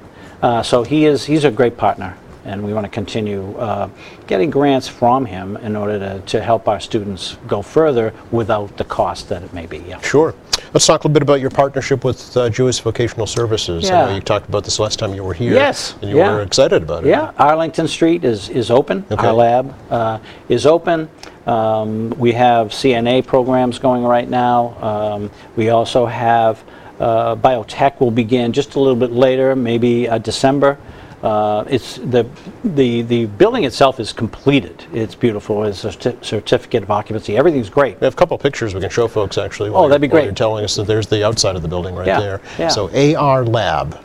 Uh, 0.43 0.63
so 0.63 0.83
he 0.83 1.07
is 1.07 1.25
he's 1.25 1.45
a 1.45 1.51
great 1.51 1.77
partner, 1.79 2.15
and 2.45 2.63
we 2.63 2.75
want 2.75 2.85
to 2.85 2.91
continue 2.91 3.57
uh, 3.57 3.89
getting 4.27 4.51
grants 4.51 4.87
from 4.89 5.25
him 5.25 5.57
in 5.69 5.77
order 5.77 5.99
to, 5.99 6.21
to 6.27 6.43
help 6.43 6.69
our 6.69 6.81
students 6.81 7.39
go 7.49 7.63
further 7.63 8.13
without 8.31 8.77
the 8.77 8.85
cost 8.85 9.29
that 9.31 9.43
it 9.43 9.53
may 9.55 9.65
be. 9.67 9.79
Yeah. 9.79 10.01
Sure. 10.03 10.35
Let's 10.73 10.87
talk 10.87 11.05
a 11.05 11.07
little 11.07 11.15
bit 11.15 11.23
about 11.23 11.41
your 11.41 11.51
partnership 11.51 12.05
with 12.05 12.37
uh, 12.37 12.51
Jewish 12.51 12.81
Vocational 12.81 13.27
Services. 13.27 13.89
I 13.89 13.91
know 13.91 14.09
Yeah. 14.09 14.15
you 14.17 14.21
talked 14.21 14.49
about 14.49 14.65
this 14.65 14.79
last 14.79 14.99
time 14.99 15.15
you 15.15 15.23
were 15.23 15.33
here. 15.35 15.53
Yes, 15.53 15.95
And 16.03 16.11
you 16.11 16.19
yeah. 16.19 16.33
were 16.33 16.43
excited 16.43 16.83
about 16.83 17.05
it. 17.05 17.11
Yeah, 17.11 17.33
Arlington 17.39 17.87
Street 17.89 18.25
is, 18.25 18.49
is 18.49 18.71
open. 18.71 19.05
Okay. 19.11 19.27
Our 19.27 19.33
lab 19.33 19.75
uh, 19.91 20.19
is 20.49 20.67
open. 20.67 21.09
Um, 21.47 22.11
we 22.19 22.33
have 22.33 22.69
CNA 22.69 23.27
programs 23.27 23.79
going 23.79 24.03
right 24.03 24.29
now. 24.29 24.77
Um, 24.83 25.31
we 25.55 25.71
also 25.71 26.05
have 26.07 26.63
uh, 26.99 27.37
biotech 27.37 28.01
will 28.01 28.11
begin 28.11 28.53
just 28.53 28.75
a 28.75 28.81
little 28.81 28.97
bit 28.97 29.13
later, 29.13 29.55
maybe 29.55 30.09
uh, 30.09 30.19
December. 30.19 30.79
Uh, 31.27 31.65
it's 31.69 31.97
the, 31.97 32.25
the 32.63 33.03
the 33.03 33.27
building 33.27 33.65
itself 33.65 33.99
is 33.99 34.13
completed. 34.13 34.85
It's 34.93 35.15
beautiful. 35.17 35.65
It's 35.65 35.85
a 35.85 35.89
certi- 35.89 36.25
certificate 36.25 36.85
of 36.85 36.91
occupancy. 36.91 37.37
Everything's 37.37 37.69
great. 37.69 38.01
We 38.01 38.05
have 38.05 38.15
a 38.15 38.17
couple 38.17 38.39
pictures 38.39 38.75
we 38.75 38.81
can 38.81 38.91
show 38.91 39.09
folks 39.09 39.37
actually. 39.37 39.71
Oh, 39.71 39.89
that'd 39.89 40.01
be 40.01 40.07
great. 40.07 40.25
You're 40.25 40.35
telling 40.35 40.65
us 40.65 40.77
that 40.77 40.87
there's 40.87 41.09
the 41.09 41.27
outside 41.27 41.57
of 41.57 41.63
the 41.63 41.69
building 41.69 41.95
right 41.97 42.07
Yeah, 42.07 42.21
there. 42.21 42.41
yeah. 42.59 42.69
So 42.69 42.89
AR 43.17 43.45
Lab. 43.45 43.99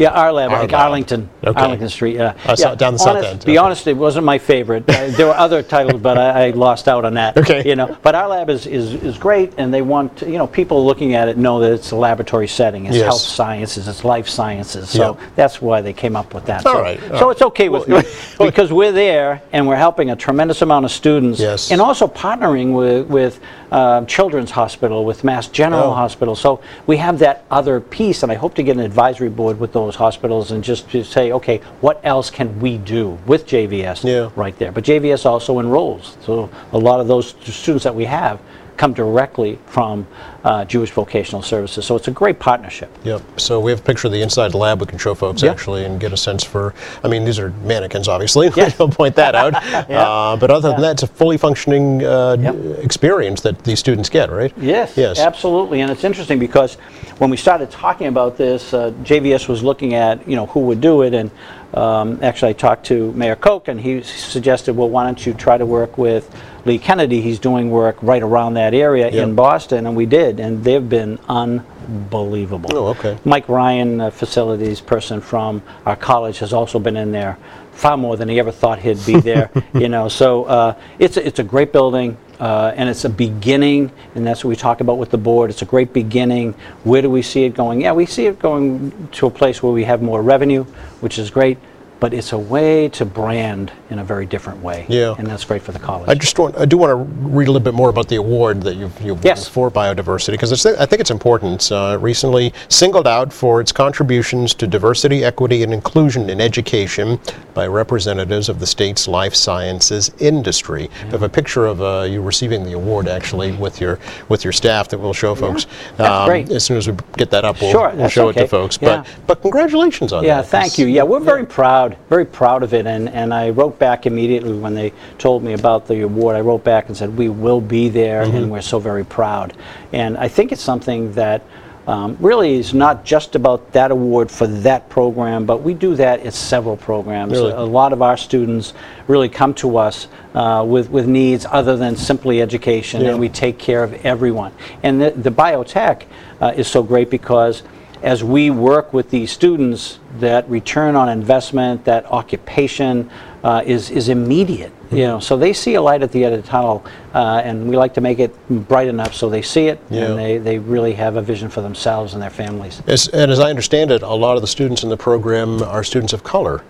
Yeah, 0.00 0.12
our 0.12 0.32
lab, 0.32 0.50
Our 0.50 0.60
like 0.60 0.72
lab. 0.72 0.80
Arlington, 0.80 1.28
Okay. 1.44 1.60
Arlington 1.60 1.88
Street. 1.90 2.16
Yeah, 2.16 2.32
yeah. 2.58 2.72
it 2.72 2.78
down 2.78 2.94
the 2.94 2.98
south 2.98 3.22
end, 3.22 3.44
Be 3.44 3.52
okay. 3.52 3.56
honest, 3.58 3.86
it 3.86 3.92
wasn't 3.96 4.24
my 4.24 4.38
favorite. 4.38 4.88
Uh, 4.88 5.08
there 5.10 5.26
were 5.26 5.34
other 5.36 5.62
titles, 5.62 6.00
but 6.00 6.16
I, 6.16 6.46
I 6.46 6.50
lost 6.50 6.88
out 6.88 7.04
on 7.04 7.12
that. 7.14 7.36
Okay. 7.36 7.62
You 7.68 7.76
know, 7.76 7.98
but 8.02 8.14
our 8.14 8.26
lab 8.26 8.48
is, 8.48 8.66
is, 8.66 8.94
is 8.94 9.18
great, 9.18 9.52
and 9.58 9.72
they 9.74 9.82
want 9.82 10.22
you 10.22 10.38
know 10.38 10.46
people 10.46 10.86
looking 10.86 11.14
at 11.14 11.28
it 11.28 11.36
know 11.36 11.60
that 11.60 11.72
it's 11.72 11.90
a 11.90 11.96
laboratory 11.96 12.48
setting. 12.48 12.86
It's 12.86 12.96
Yes. 12.96 13.04
health 13.04 13.20
sciences, 13.20 13.88
it's 13.88 14.02
life 14.02 14.26
sciences. 14.26 14.88
So 14.88 15.18
Yeah. 15.20 15.26
that's 15.36 15.60
why 15.60 15.82
they 15.82 15.92
came 15.92 16.16
up 16.16 16.32
with 16.32 16.46
that. 16.46 16.64
All 16.64 16.72
so, 16.76 16.80
right, 16.80 17.02
all 17.12 17.18
so 17.18 17.26
right. 17.26 17.32
it's 17.32 17.42
okay 17.42 17.68
with 17.68 17.86
me 17.86 18.00
because 18.38 18.72
we're 18.72 18.92
there 18.92 19.42
and 19.52 19.66
we're 19.68 19.76
helping 19.76 20.10
a 20.10 20.16
tremendous 20.16 20.62
amount 20.62 20.86
of 20.86 20.90
students. 20.92 21.38
Yes. 21.38 21.70
And 21.70 21.78
also 21.80 22.06
partnering 22.08 22.72
with 22.74 23.06
with 23.08 23.38
um, 23.70 24.06
Children's 24.06 24.50
Hospital, 24.50 25.04
with 25.04 25.24
Mass 25.24 25.46
General 25.48 25.84
Oh. 25.90 25.92
Hospital. 25.92 26.34
So 26.34 26.60
we 26.86 26.96
have 26.96 27.18
that 27.20 27.44
other 27.50 27.80
piece, 27.80 28.22
and 28.22 28.32
I 28.32 28.34
hope 28.34 28.54
to 28.54 28.62
get 28.62 28.76
an 28.76 28.82
advisory 28.82 29.28
board 29.28 29.60
with 29.60 29.72
those 29.90 29.96
hospitals 29.96 30.52
and 30.52 30.62
just 30.62 30.88
to 30.90 31.02
say, 31.02 31.32
okay, 31.32 31.58
what 31.80 32.00
else 32.04 32.30
can 32.30 32.60
we 32.60 32.78
do 32.78 33.18
with 33.26 33.44
JVS 33.46 34.04
Yeah. 34.04 34.30
right 34.36 34.56
there? 34.58 34.70
But 34.70 34.84
JVS 34.84 35.26
also 35.26 35.58
enrolls, 35.58 36.16
so 36.24 36.48
a 36.72 36.78
lot 36.78 37.00
of 37.00 37.08
those 37.08 37.34
students 37.44 37.82
that 37.84 37.94
we 37.94 38.04
have 38.04 38.38
come 38.76 38.92
directly 38.94 39.58
from 39.66 40.06
uh, 40.44 40.64
Jewish 40.64 40.90
Vocational 40.90 41.42
Services. 41.42 41.84
So 41.84 41.96
it's 41.96 42.08
a 42.08 42.10
great 42.10 42.38
partnership. 42.38 42.90
Yep. 43.04 43.40
So 43.40 43.60
we 43.60 43.70
have 43.72 43.80
a 43.80 43.82
picture 43.82 44.06
of 44.08 44.12
the 44.12 44.22
inside 44.22 44.54
lab 44.54 44.80
we 44.80 44.86
can 44.86 44.98
show 44.98 45.14
folks 45.14 45.42
Yeah. 45.42 45.50
actually 45.50 45.84
and 45.84 46.00
get 46.00 46.12
a 46.12 46.16
sense 46.16 46.42
for. 46.44 46.74
I 47.04 47.08
mean, 47.08 47.24
these 47.24 47.38
are 47.38 47.50
mannequins, 47.64 48.08
obviously. 48.08 48.50
Yes. 48.56 48.78
I'll 48.80 48.88
point 48.88 49.16
that 49.16 49.34
out. 49.34 49.54
uh, 49.90 50.36
but 50.36 50.50
other 50.50 50.70
than 50.72 50.80
that, 50.82 50.92
it's 50.92 51.02
a 51.02 51.06
fully 51.06 51.36
functioning 51.38 52.04
uh, 52.04 52.36
Yep. 52.40 52.54
experience 52.84 53.40
that 53.42 53.62
these 53.64 53.78
students 53.78 54.08
get, 54.08 54.30
right? 54.30 54.52
Yes, 54.58 54.96
Yes. 54.96 55.18
absolutely. 55.18 55.80
And 55.80 55.90
it's 55.90 56.04
interesting 56.04 56.38
because 56.38 56.74
when 57.18 57.30
we 57.30 57.36
started 57.36 57.70
talking 57.70 58.06
about 58.08 58.36
this, 58.36 58.72
uh, 58.74 58.92
JVS 59.02 59.48
was 59.48 59.62
looking 59.62 59.94
at, 59.94 60.26
you 60.28 60.36
know, 60.36 60.46
who 60.46 60.60
would 60.60 60.80
do 60.80 61.02
it. 61.02 61.14
And 61.14 61.30
um, 61.74 62.18
actually, 62.22 62.50
I 62.50 62.52
talked 62.54 62.84
to 62.86 63.12
Mayor 63.12 63.36
Koch, 63.36 63.68
and 63.68 63.80
he 63.80 64.02
suggested, 64.02 64.74
well, 64.76 64.88
why 64.90 65.04
don't 65.04 65.24
you 65.24 65.32
try 65.34 65.56
to 65.56 65.64
work 65.64 65.96
with 65.98 66.28
Lee 66.64 66.78
Kennedy? 66.78 67.20
He's 67.20 67.38
doing 67.38 67.70
work 67.70 67.96
right 68.02 68.22
around 68.22 68.54
that 68.54 68.74
area 68.74 69.08
Yeah. 69.10 69.22
in 69.22 69.34
Boston. 69.34 69.86
And 69.86 69.94
we 69.96 70.04
did. 70.06 70.29
And 70.38 70.62
they've 70.62 70.88
been 70.88 71.18
unbelievable. 71.28 72.70
Oh, 72.72 72.86
okay. 72.88 73.18
Mike 73.24 73.48
Ryan, 73.48 74.00
a 74.00 74.10
facilities 74.10 74.80
person 74.80 75.20
from 75.20 75.62
our 75.86 75.96
college, 75.96 76.38
has 76.38 76.52
also 76.52 76.78
been 76.78 76.96
in 76.96 77.10
there 77.10 77.38
far 77.72 77.96
more 77.96 78.16
than 78.16 78.28
he 78.28 78.38
ever 78.38 78.52
thought 78.52 78.78
he'd 78.78 79.04
be 79.06 79.18
there. 79.18 79.50
you 79.74 79.88
know, 79.88 80.08
so 80.08 80.44
uh, 80.44 80.78
it's 80.98 81.16
a, 81.16 81.26
it's 81.26 81.38
a 81.38 81.44
great 81.44 81.72
building. 81.72 82.16
Uh, 82.38 82.72
and 82.74 82.88
it's 82.88 83.04
a 83.04 83.10
beginning, 83.10 83.92
and 84.14 84.26
that's 84.26 84.42
what 84.42 84.48
we 84.48 84.56
talk 84.56 84.80
about 84.80 84.96
with 84.96 85.10
the 85.10 85.18
board. 85.18 85.50
It's 85.50 85.60
a 85.60 85.66
great 85.66 85.92
beginning. 85.92 86.54
Where 86.84 87.02
do 87.02 87.10
we 87.10 87.20
see 87.20 87.44
it 87.44 87.52
going? 87.52 87.82
Yeah, 87.82 87.92
we 87.92 88.06
see 88.06 88.24
it 88.24 88.38
going 88.38 89.08
to 89.12 89.26
a 89.26 89.30
place 89.30 89.62
where 89.62 89.72
we 89.72 89.84
have 89.84 90.00
more 90.00 90.22
revenue, 90.22 90.64
which 91.00 91.18
is 91.18 91.28
great, 91.28 91.58
but 92.00 92.14
it's 92.14 92.32
a 92.32 92.38
way 92.38 92.88
to 92.88 93.04
brand 93.04 93.70
in 93.90 93.98
a 93.98 94.04
very 94.04 94.24
different 94.24 94.62
way. 94.62 94.86
Yeah. 94.88 95.14
And 95.18 95.26
that's 95.26 95.44
great 95.44 95.62
for 95.62 95.72
the 95.72 95.78
college. 95.78 96.08
I 96.08 96.14
just 96.14 96.38
want, 96.38 96.56
I 96.56 96.64
do 96.64 96.78
want 96.78 96.90
to 96.90 96.96
read 97.28 97.46
a 97.48 97.52
little 97.52 97.64
bit 97.64 97.74
more 97.74 97.90
about 97.90 98.08
the 98.08 98.16
award 98.16 98.62
that 98.62 98.76
you've, 98.76 98.98
you've 99.02 99.22
Yes. 99.24 99.44
won 99.54 99.70
for 99.70 99.70
biodiversity 99.70 100.32
because 100.32 100.66
I 100.66 100.86
think 100.86 101.00
it's 101.00 101.10
important. 101.10 101.70
Uh, 101.70 101.98
recently 102.00 102.52
singled 102.68 103.06
out 103.06 103.32
for 103.32 103.60
its 103.60 103.70
contributions 103.70 104.54
to 104.54 104.66
diversity, 104.66 105.24
equity, 105.24 105.62
and 105.62 105.74
inclusion 105.74 106.30
in 106.30 106.40
education 106.40 107.20
by 107.54 107.66
representatives 107.66 108.48
of 108.48 108.60
the 108.60 108.66
state's 108.66 109.08
life 109.08 109.34
sciences 109.34 110.10
industry. 110.18 110.88
We 111.04 111.10
have 111.10 111.22
a 111.22 111.28
picture 111.28 111.66
of 111.66 111.82
uh, 111.82 112.02
you 112.08 112.22
receiving 112.22 112.64
the 112.64 112.72
award 112.72 113.08
actually 113.08 113.52
with 113.52 113.80
your 113.80 113.98
with 114.28 114.44
your 114.44 114.52
staff 114.52 114.88
that 114.88 114.98
we'll 114.98 115.12
show 115.12 115.34
folks. 115.34 115.64
Um, 115.64 115.70
That's 115.96 116.28
great. 116.28 116.50
As 116.50 116.64
soon 116.64 116.76
as 116.76 116.88
we 116.88 116.96
get 117.16 117.30
that 117.30 117.44
up, 117.44 117.60
we'll, 117.60 117.70
Sure, 117.72 117.90
we'll 117.94 118.08
show 118.08 118.28
it 118.28 118.32
okay. 118.32 118.42
to 118.42 118.48
folks. 118.48 118.78
Yeah. 118.80 119.02
But 119.26 119.26
but 119.26 119.42
congratulations 119.42 120.12
on 120.12 120.24
Yeah, 120.24 120.36
that. 120.42 120.44
Yeah, 120.44 120.60
thank 120.60 120.78
you. 120.78 120.86
Yeah, 120.86 121.02
we're 121.02 121.20
very 121.20 121.46
proud, 121.46 121.96
very 122.08 122.24
proud 122.24 122.62
of 122.62 122.74
it. 122.74 122.86
And, 122.86 123.08
and 123.10 123.32
I 123.32 123.50
wrote 123.50 123.78
back 123.78 124.06
immediately 124.06 124.52
when 124.58 124.74
they 124.74 124.92
told 125.18 125.42
me 125.42 125.52
about 125.52 125.86
the 125.86 126.02
award. 126.02 126.36
I 126.36 126.40
wrote 126.40 126.64
back 126.64 126.88
and 126.88 126.96
said, 126.96 127.16
we 127.16 127.28
will 127.28 127.60
be 127.60 127.88
there 127.88 128.10
Mm-hmm. 128.24 128.36
and 128.36 128.50
we're 128.50 128.60
so 128.60 128.78
very 128.78 129.04
proud. 129.04 129.56
And 129.92 130.16
I 130.18 130.28
think 130.28 130.52
it's 130.52 130.62
something 130.62 131.12
that 131.12 131.42
um, 131.86 132.16
really 132.20 132.54
is 132.54 132.74
not 132.74 133.04
just 133.04 133.34
about 133.34 133.72
that 133.72 133.90
award 133.90 134.30
for 134.30 134.46
that 134.46 134.88
program, 134.88 135.46
but 135.46 135.62
we 135.62 135.74
do 135.74 135.94
that 135.96 136.20
at 136.20 136.34
several 136.34 136.76
programs. 136.76 137.32
Really? 137.32 137.52
A, 137.52 137.60
lot 137.60 137.92
of 137.92 138.02
our 138.02 138.16
students 138.16 138.74
really 139.08 139.28
come 139.28 139.54
to 139.54 139.76
us 139.76 140.06
uh, 140.34 140.64
with, 140.66 140.90
with 140.90 141.06
needs 141.06 141.46
other 141.48 141.76
than 141.76 141.96
simply 141.96 142.42
education, 142.42 143.00
Yeah. 143.00 143.10
and 143.10 143.20
we 143.20 143.28
take 143.28 143.58
care 143.58 143.82
of 143.82 143.94
everyone. 144.04 144.52
And 144.82 145.00
the, 145.00 145.10
the 145.10 145.30
biotech 145.30 146.04
uh, 146.40 146.52
is 146.56 146.68
so 146.68 146.82
great 146.82 147.10
because 147.10 147.62
as 148.02 148.24
we 148.24 148.50
work 148.50 148.92
with 148.92 149.10
these 149.10 149.30
students, 149.30 149.98
that 150.18 150.48
return 150.48 150.96
on 150.96 151.08
investment, 151.08 151.84
that 151.84 152.06
occupation 152.06 153.10
uh, 153.44 153.62
is, 153.64 153.90
is 153.90 154.08
immediate. 154.08 154.72
You 154.90 155.06
know, 155.06 155.20
so 155.20 155.36
they 155.36 155.52
see 155.52 155.74
a 155.74 155.82
light 155.82 156.02
at 156.02 156.10
the 156.10 156.24
end 156.24 156.34
of 156.34 156.42
the 156.42 156.48
tunnel, 156.48 156.84
uh, 157.14 157.42
and 157.44 157.68
we 157.68 157.76
like 157.76 157.94
to 157.94 158.00
make 158.00 158.18
it 158.18 158.34
bright 158.48 158.88
enough 158.88 159.14
so 159.14 159.28
they 159.30 159.42
see 159.42 159.68
it 159.68 159.80
Yeah. 159.88 160.06
and 160.06 160.18
they, 160.18 160.38
they 160.38 160.58
really 160.58 160.94
have 160.94 161.14
a 161.14 161.22
vision 161.22 161.48
for 161.48 161.60
themselves 161.60 162.14
and 162.14 162.20
their 162.22 162.30
families. 162.30 162.82
As, 162.88 163.06
and 163.08 163.30
as 163.30 163.38
I 163.38 163.50
understand 163.50 163.92
it, 163.92 164.02
a 164.02 164.08
lot 164.08 164.34
of 164.34 164.42
the 164.42 164.48
students 164.48 164.82
in 164.82 164.88
the 164.88 164.96
program 164.96 165.62
are 165.62 165.84
students 165.84 166.12
of 166.12 166.24
color. 166.24 166.64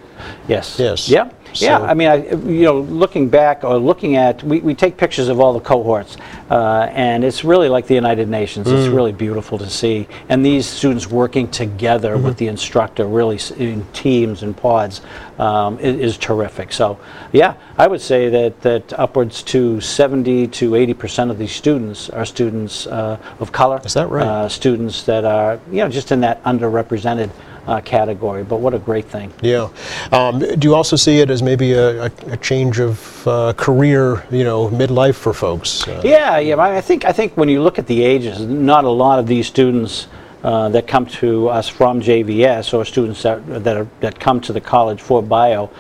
Yes. 0.49 0.79
Yes. 0.79 1.09
Yeah. 1.55 1.79
Yeah. 1.81 1.85
I 1.85 1.95
mean, 1.95 2.09
I, 2.09 2.17
you 2.31 2.65
know, 2.65 2.81
looking 2.81 3.29
back 3.29 3.65
or 3.65 3.77
looking 3.79 4.17
at, 4.17 4.43
we, 4.43 4.61
we 4.61 4.75
take 4.75 4.97
pictures 4.97 5.29
of 5.29 5.41
all 5.41 5.53
the 5.53 5.61
cohorts, 5.61 6.17
uh, 6.51 6.89
and 6.93 7.25
it's 7.25 7.45
really 7.45 7.69
like 7.69 7.87
the 7.87 7.95
United 7.95 8.29
Nations. 8.29 8.69
It's 8.69 8.89
Mm. 8.89 8.95
really 8.95 9.13
beautiful 9.13 9.59
to 9.59 9.69
see, 9.69 10.09
and 10.29 10.45
these 10.45 10.67
students 10.67 11.09
working 11.11 11.49
together 11.49 12.15
Mm-hmm. 12.15 12.25
with 12.25 12.37
the 12.39 12.49
instructor, 12.49 13.05
really 13.07 13.39
in 13.59 13.87
teams 13.93 14.43
and 14.43 14.57
pods, 14.57 15.01
um, 15.39 15.79
i- 15.79 15.83
is, 15.83 16.17
terrific. 16.19 16.73
So, 16.73 16.99
yeah, 17.33 17.55
I 17.79 17.87
would 17.87 18.01
say 18.01 18.29
that 18.29 18.61
that 18.63 18.93
upwards 18.99 19.43
to 19.45 19.81
70 19.81 20.47
to 20.49 20.75
80 20.75 20.95
percent 20.95 21.31
of 21.31 21.39
these 21.39 21.53
students 21.53 22.11
are 22.11 22.25
students 22.25 22.87
uh, 22.87 23.17
of 23.39 23.53
color. 23.53 23.81
Is 23.85 23.95
that 23.95 24.09
right? 24.11 24.27
Uh, 24.27 24.49
students 24.49 25.05
that 25.05 25.25
are, 25.25 25.59
you 25.71 25.79
know, 25.79 25.89
just 25.89 26.13
in 26.13 26.21
that 26.21 26.43
underrepresented 26.45 27.31
uh, 27.67 27.81
category. 27.81 28.43
But 28.45 28.61
what 28.61 28.75
a 28.75 28.79
great 28.79 29.07
thing. 29.07 29.33
Yeah. 29.43 29.69
Um, 30.13 30.39
do 30.39 30.69
you 30.69 30.75
also 30.75 30.97
see 30.97 31.21
it 31.21 31.31
as 31.31 31.43
maybe 31.43 31.73
a, 31.73 32.05
a, 32.05 32.11
a 32.29 32.37
change 32.37 32.81
of 32.81 33.27
uh, 33.27 33.53
career, 33.57 34.25
you 34.31 34.45
know, 34.45 34.69
midlife 34.71 35.15
for 35.15 35.33
folks? 35.33 35.87
Uh, 35.87 36.01
Yeah, 36.05 36.39
yeah. 36.39 36.57
I 36.59 36.81
think 36.81 37.05
I 37.05 37.13
think 37.13 37.37
when 37.37 37.49
you 37.49 37.63
look 37.63 37.79
at 37.79 37.87
the 37.87 38.03
ages, 38.03 38.41
not 38.41 38.85
a 38.85 38.91
lot 38.91 39.19
of 39.19 39.27
these 39.27 39.47
students 39.47 40.09
uh, 40.43 40.69
that 40.71 40.87
come 40.87 41.07
to 41.07 41.49
us 41.49 41.69
from 41.69 42.01
JVS 42.01 42.73
or 42.73 42.85
students 42.85 43.23
that 43.23 43.65
that, 43.65 43.77
are, 43.77 43.89
that 44.01 44.19
come 44.19 44.41
to 44.41 44.53
the 44.53 44.61
college 44.61 45.01
for 45.01 45.23
bio 45.23 45.71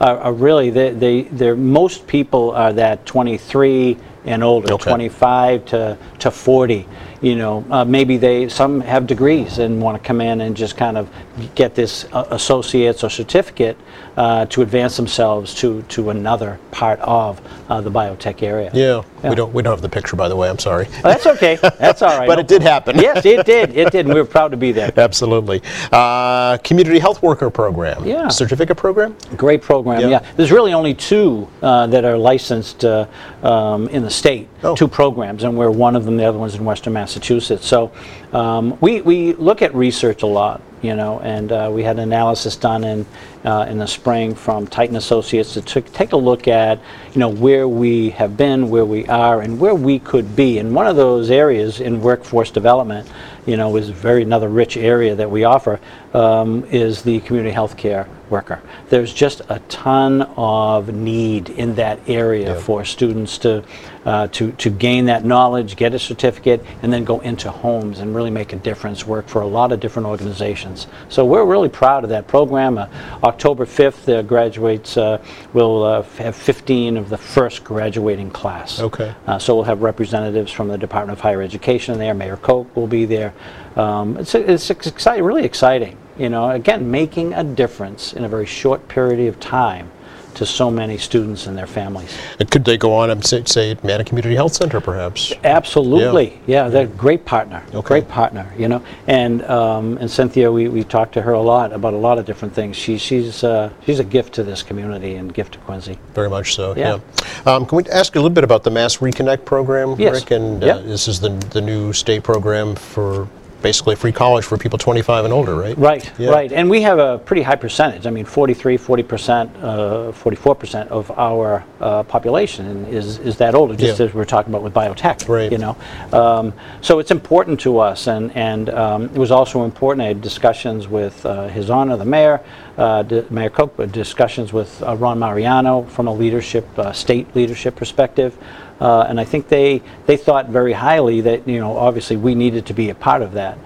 are, 0.00 0.18
are 0.18 0.32
really 0.32 0.70
they 0.70 0.90
they 0.90 1.22
they're 1.22 1.56
most 1.56 2.06
people 2.06 2.50
are 2.52 2.72
that 2.72 3.04
23 3.06 3.96
and 4.24 4.42
older, 4.42 4.72
Okay. 4.74 4.90
25 4.90 5.64
to 5.66 5.98
to 6.18 6.30
40. 6.30 6.86
You 7.22 7.36
know, 7.36 7.64
uh, 7.70 7.84
maybe 7.84 8.16
they 8.16 8.48
some 8.48 8.80
have 8.80 9.06
degrees 9.06 9.58
and 9.58 9.80
want 9.80 10.00
to 10.00 10.06
come 10.06 10.20
in 10.20 10.40
and 10.42 10.56
just 10.56 10.76
kind 10.76 10.98
of 10.98 11.08
get 11.54 11.74
this 11.74 12.04
uh, 12.12 12.26
associates 12.30 13.02
or 13.02 13.10
certificate 13.10 13.76
uh, 14.16 14.46
to 14.46 14.62
advance 14.62 14.96
themselves 14.96 15.54
to 15.56 15.82
to 15.82 16.10
another 16.10 16.58
part 16.70 17.00
of 17.00 17.40
uh, 17.68 17.80
the 17.80 17.90
biotech 17.90 18.42
area. 18.42 18.70
Yeah. 18.74 19.02
Yeah. 19.22 19.30
We 19.30 19.36
don't. 19.36 19.52
We 19.52 19.62
don't 19.62 19.72
have 19.72 19.82
the 19.82 19.88
picture, 19.88 20.16
by 20.16 20.28
the 20.28 20.36
way. 20.36 20.48
I'm 20.48 20.58
sorry. 20.58 20.86
Oh, 20.98 21.02
that's 21.02 21.26
okay. 21.26 21.56
That's 21.78 22.02
all 22.02 22.16
right. 22.18 22.26
but 22.28 22.36
No 22.36 22.40
it 22.40 22.48
did 22.48 22.62
happen. 22.62 22.96
yes, 22.96 23.24
it 23.24 23.44
did. 23.46 23.76
It 23.76 23.90
did. 23.90 24.06
and 24.06 24.14
We 24.14 24.20
were 24.20 24.26
proud 24.26 24.50
to 24.50 24.56
be 24.56 24.72
there. 24.72 24.92
Absolutely. 24.96 25.62
Uh, 25.90 26.58
community 26.58 26.98
health 26.98 27.22
worker 27.22 27.50
program. 27.50 28.04
Yeah. 28.04 28.28
Certificate 28.28 28.76
program. 28.76 29.16
Great 29.36 29.62
program. 29.62 30.00
Yeah. 30.00 30.08
Yeah. 30.08 30.32
There's 30.36 30.52
really 30.52 30.72
only 30.72 30.94
two 30.94 31.48
uh, 31.62 31.86
that 31.88 32.04
are 32.04 32.16
licensed 32.16 32.84
uh, 32.84 33.06
um, 33.42 33.88
in 33.88 34.02
the 34.02 34.10
state. 34.10 34.48
Oh. 34.62 34.74
Two 34.74 34.88
programs, 34.88 35.44
and 35.44 35.56
we're 35.56 35.70
one 35.70 35.96
of 35.96 36.06
them. 36.06 36.16
The 36.16 36.24
other 36.24 36.38
one's 36.38 36.54
in 36.54 36.64
Western 36.64 36.94
Massachusetts. 36.94 37.66
So 37.66 37.92
um, 38.32 38.78
we 38.80 39.02
we 39.02 39.34
look 39.34 39.60
at 39.60 39.74
research 39.74 40.22
a 40.22 40.26
lot. 40.26 40.62
You 40.82 40.94
know, 40.94 41.20
and 41.20 41.50
uh, 41.50 41.70
we 41.72 41.82
had 41.82 41.96
an 41.96 42.02
analysis 42.02 42.54
done 42.54 42.84
in 42.84 43.06
uh, 43.44 43.66
in 43.68 43.78
the 43.78 43.86
spring 43.86 44.34
from 44.34 44.66
Titan 44.66 44.96
Associates 44.96 45.54
to 45.54 45.80
take 45.80 46.12
a 46.12 46.16
look 46.16 46.48
at 46.48 46.80
you 47.12 47.18
know 47.18 47.28
where 47.28 47.66
we 47.66 48.10
have 48.10 48.36
been, 48.36 48.70
where 48.70 48.84
we 48.84 49.06
are, 49.06 49.40
and 49.40 49.58
where 49.58 49.74
we 49.74 49.98
could 49.98 50.36
be. 50.36 50.58
And 50.58 50.74
one 50.74 50.86
of 50.86 50.96
those 50.96 51.30
areas 51.30 51.80
in 51.80 52.00
workforce 52.00 52.50
development, 52.50 53.10
you 53.46 53.56
know, 53.56 53.76
is 53.76 53.88
very 53.90 54.22
another 54.22 54.48
rich 54.48 54.76
area 54.76 55.14
that 55.14 55.30
we 55.30 55.44
offer 55.44 55.80
um, 56.14 56.64
is 56.70 57.02
the 57.02 57.20
community 57.20 57.52
health 57.52 57.76
care 57.76 58.06
worker. 58.30 58.60
There's 58.88 59.12
just 59.12 59.42
a 59.48 59.58
ton 59.68 60.22
of 60.36 60.92
need 60.94 61.48
in 61.50 61.74
that 61.76 61.98
area 62.08 62.54
Yeah. 62.54 62.60
for 62.60 62.84
students 62.84 63.38
to, 63.38 63.62
uh, 64.04 64.28
to, 64.28 64.52
to 64.52 64.70
gain 64.70 65.06
that 65.06 65.24
knowledge, 65.24 65.76
get 65.76 65.94
a 65.94 65.98
certificate, 65.98 66.64
and 66.82 66.92
then 66.92 67.04
go 67.04 67.20
into 67.20 67.50
homes 67.50 68.00
and 68.00 68.14
really 68.14 68.30
make 68.30 68.52
a 68.52 68.56
difference, 68.56 69.06
work 69.06 69.28
for 69.28 69.42
a 69.42 69.46
lot 69.46 69.72
of 69.72 69.80
different 69.80 70.06
organizations. 70.08 70.86
So 71.08 71.24
we're 71.24 71.44
really 71.44 71.68
proud 71.68 72.04
of 72.04 72.10
that 72.10 72.26
program. 72.26 72.78
Uh, 72.78 72.88
October 73.22 73.64
5th, 73.66 74.08
uh, 74.08 74.22
graduates 74.22 74.96
uh, 74.96 75.22
will 75.52 75.84
uh, 75.84 76.02
have 76.18 76.36
15 76.36 76.96
of 76.96 77.08
the 77.08 77.18
first 77.18 77.64
graduating 77.64 78.30
class. 78.30 78.80
Okay. 78.80 79.14
Uh, 79.26 79.38
so 79.38 79.54
we'll 79.54 79.64
have 79.64 79.82
representatives 79.82 80.52
from 80.52 80.68
the 80.68 80.78
Department 80.78 81.18
of 81.18 81.22
Higher 81.22 81.42
Education 81.42 81.98
there. 81.98 82.14
Mayor 82.14 82.36
Koch 82.36 82.66
will 82.74 82.86
be 82.86 83.04
there. 83.04 83.32
Um, 83.76 84.16
it's 84.16 84.34
it's 84.34 84.70
exciting, 84.70 85.22
really 85.24 85.44
exciting. 85.44 85.96
You 86.18 86.28
know, 86.30 86.50
again, 86.50 86.90
making 86.90 87.34
a 87.34 87.44
difference 87.44 88.12
in 88.14 88.24
a 88.24 88.28
very 88.28 88.46
short 88.46 88.88
period 88.88 89.28
of 89.28 89.38
time 89.40 89.90
to 90.34 90.44
so 90.44 90.70
many 90.70 90.98
students 90.98 91.46
and 91.46 91.56
their 91.56 91.66
families. 91.66 92.14
Uh, 92.38 92.44
Could 92.50 92.66
they 92.66 92.76
go 92.76 92.92
on 92.92 93.08
and 93.08 93.24
say, 93.24 93.42
say 93.46 93.70
at 93.70 93.82
Manet 93.82 94.04
Community 94.04 94.34
Health 94.34 94.52
Center, 94.52 94.82
perhaps? 94.82 95.32
Absolutely, 95.44 96.38
yeah, 96.46 96.68
they're 96.68 96.84
a 96.84 96.86
great 96.86 97.24
partner, 97.24 97.62
Okay. 97.72 97.86
great 97.88 98.08
partner, 98.08 98.50
you 98.58 98.68
know. 98.68 98.82
And 99.06 99.42
um, 99.44 99.96
and 99.96 100.10
Cynthia, 100.10 100.52
we, 100.52 100.68
we 100.68 100.84
talked 100.84 101.14
to 101.14 101.22
her 101.22 101.32
a 101.32 101.40
lot 101.40 101.72
about 101.72 101.94
a 101.94 101.96
lot 101.96 102.18
of 102.18 102.26
different 102.26 102.52
things. 102.54 102.76
She, 102.76 102.98
she's 102.98 103.44
uh, 103.44 103.70
she's 103.86 103.98
a 103.98 104.04
gift 104.04 104.34
to 104.34 104.42
this 104.42 104.62
community 104.62 105.14
and 105.14 105.32
gift 105.32 105.52
to 105.54 105.58
Quincy. 105.60 105.98
Very 106.14 106.28
much 106.28 106.54
so. 106.54 106.74
Yeah. 106.76 106.98
Um, 107.46 107.64
can 107.64 107.76
we 107.76 107.84
ask 107.90 108.14
you 108.14 108.20
a 108.20 108.22
little 108.22 108.34
bit 108.34 108.44
about 108.44 108.62
the 108.62 108.70
Mass 108.70 108.98
Reconnect 108.98 109.44
program, 109.46 109.96
Yes. 109.98 110.20
Rick? 110.20 110.32
And 110.32 110.62
uh, 110.62 110.66
Yep. 110.66 110.84
this 110.84 111.08
is 111.08 111.18
the 111.20 111.30
the 111.50 111.62
new 111.62 111.94
state 111.94 112.22
program 112.22 112.74
for 112.74 113.26
basically 113.66 113.96
free 113.96 114.12
college 114.12 114.44
for 114.44 114.56
people 114.56 114.78
25 114.78 115.24
and 115.24 115.34
older, 115.34 115.56
right? 115.56 115.76
Right, 115.76 116.08
Yeah. 116.18 116.30
right. 116.30 116.52
And 116.52 116.70
we 116.70 116.82
have 116.82 117.00
a 117.00 117.18
pretty 117.18 117.42
high 117.42 117.56
percentage. 117.56 118.06
I 118.06 118.10
mean, 118.10 118.24
43, 118.24 118.78
40%, 118.78 119.50
uh, 119.60 120.12
44% 120.12 120.86
of 120.88 121.10
our 121.18 121.64
uh, 121.80 122.04
population 122.04 122.86
is, 122.86 123.18
is 123.18 123.36
that 123.38 123.56
older, 123.56 123.74
just 123.74 123.98
Yeah. 123.98 124.06
as 124.06 124.14
we 124.14 124.20
are 124.20 124.24
talking 124.24 124.52
about 124.52 124.62
with 124.62 124.72
biotech. 124.72 125.28
Right. 125.28 125.50
You 125.50 125.58
know, 125.58 125.76
um, 126.12 126.52
so 126.80 127.00
it's 127.00 127.10
important 127.10 127.58
to 127.60 127.80
us, 127.80 128.06
and 128.06 128.30
and 128.36 128.70
um, 128.70 129.04
it 129.06 129.18
was 129.18 129.32
also 129.32 129.64
important. 129.64 130.04
I 130.04 130.08
had 130.08 130.20
discussions 130.22 130.86
with 130.88 131.26
uh, 131.26 131.48
His 131.48 131.68
Honor 131.68 131.96
the 131.96 132.04
Mayor, 132.04 132.40
uh, 132.78 133.02
Mayor 133.30 133.50
Koch, 133.50 133.72
discussions 133.90 134.52
with 134.52 134.70
uh, 134.82 134.94
Ron 134.96 135.18
Mariano 135.18 135.82
from 135.94 136.06
a 136.06 136.14
leadership, 136.22 136.66
uh, 136.78 136.92
state 136.92 137.26
leadership 137.34 137.74
perspective. 137.74 138.32
Uh, 138.80 139.06
and 139.08 139.18
I 139.18 139.24
think 139.24 139.48
they, 139.48 139.82
they 140.06 140.16
thought 140.16 140.48
very 140.48 140.72
highly 140.74 141.20
that, 141.22 141.48
you 141.48 141.58
know, 141.60 141.76
obviously 141.78 142.16
we 142.16 142.34
needed 142.34 142.66
to 142.66 142.74
be 142.74 142.90
a 142.90 142.94
part 142.94 143.22
of 143.22 143.32
that 143.32 143.58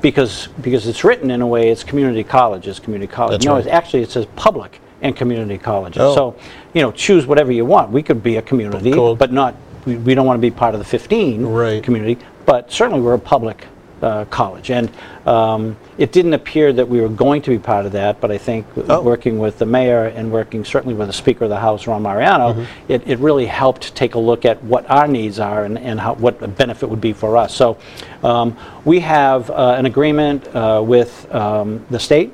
because 0.00 0.48
because 0.60 0.86
it's 0.88 1.04
written 1.04 1.30
in 1.30 1.40
a 1.42 1.46
way 1.46 1.70
it's 1.70 1.84
community 1.84 2.24
colleges 2.24 2.80
community 2.80 3.10
college 3.10 3.34
That's 3.34 3.44
no 3.44 3.52
right. 3.52 3.60
it's 3.64 3.68
actually 3.68 4.02
it 4.02 4.10
says 4.10 4.26
public 4.34 4.80
and 5.00 5.14
community 5.16 5.58
colleges 5.58 6.00
Oh. 6.02 6.14
so 6.16 6.36
you 6.74 6.82
know 6.82 6.90
choose 6.90 7.24
whatever 7.24 7.52
you 7.52 7.64
want 7.64 7.92
we 7.92 8.02
could 8.02 8.20
be 8.20 8.34
a 8.36 8.42
community 8.42 8.90
Cool. 8.92 9.14
but 9.14 9.30
not 9.32 9.54
we, 9.86 9.94
we 9.98 10.16
don't 10.16 10.26
want 10.26 10.38
to 10.38 10.40
be 10.40 10.50
part 10.50 10.74
of 10.74 10.80
the 10.80 10.84
15 10.84 11.46
Right. 11.46 11.84
community 11.84 12.18
but 12.46 12.72
certainly 12.72 13.00
we're 13.00 13.14
a 13.14 13.18
public 13.18 13.64
uh, 14.02 14.24
college 14.26 14.70
and 14.70 14.90
um, 15.26 15.76
it 15.98 16.12
didn't 16.12 16.34
appear 16.34 16.72
that 16.72 16.88
we 16.88 17.00
were 17.00 17.08
going 17.08 17.40
to 17.42 17.50
be 17.50 17.58
part 17.58 17.86
of 17.86 17.92
that 17.92 18.20
but 18.20 18.30
I 18.30 18.38
think 18.38 18.66
Oh. 18.88 19.00
working 19.02 19.38
with 19.38 19.58
the 19.58 19.66
mayor 19.66 20.04
and 20.06 20.32
working 20.32 20.64
certainly 20.64 20.94
with 20.94 21.06
the 21.08 21.12
speaker 21.12 21.44
of 21.44 21.50
the 21.50 21.60
house 21.60 21.86
Ron 21.86 22.02
Mariano 22.02 22.52
Mm-hmm. 22.54 22.92
it, 22.92 23.06
it 23.06 23.18
really 23.20 23.46
helped 23.46 23.94
take 23.94 24.14
a 24.14 24.18
look 24.18 24.44
at 24.44 24.62
what 24.64 24.88
our 24.90 25.06
needs 25.06 25.38
are 25.38 25.64
and, 25.64 25.78
and 25.78 26.00
how, 26.00 26.14
what 26.14 26.56
benefit 26.56 26.88
would 26.88 27.00
be 27.00 27.12
for 27.12 27.36
us 27.36 27.54
so 27.54 27.78
um, 28.22 28.56
we 28.84 29.00
have 29.00 29.50
uh, 29.50 29.74
an 29.78 29.86
agreement 29.86 30.46
uh, 30.54 30.82
with 30.84 31.32
um, 31.34 31.84
the 31.90 31.98
state 32.00 32.32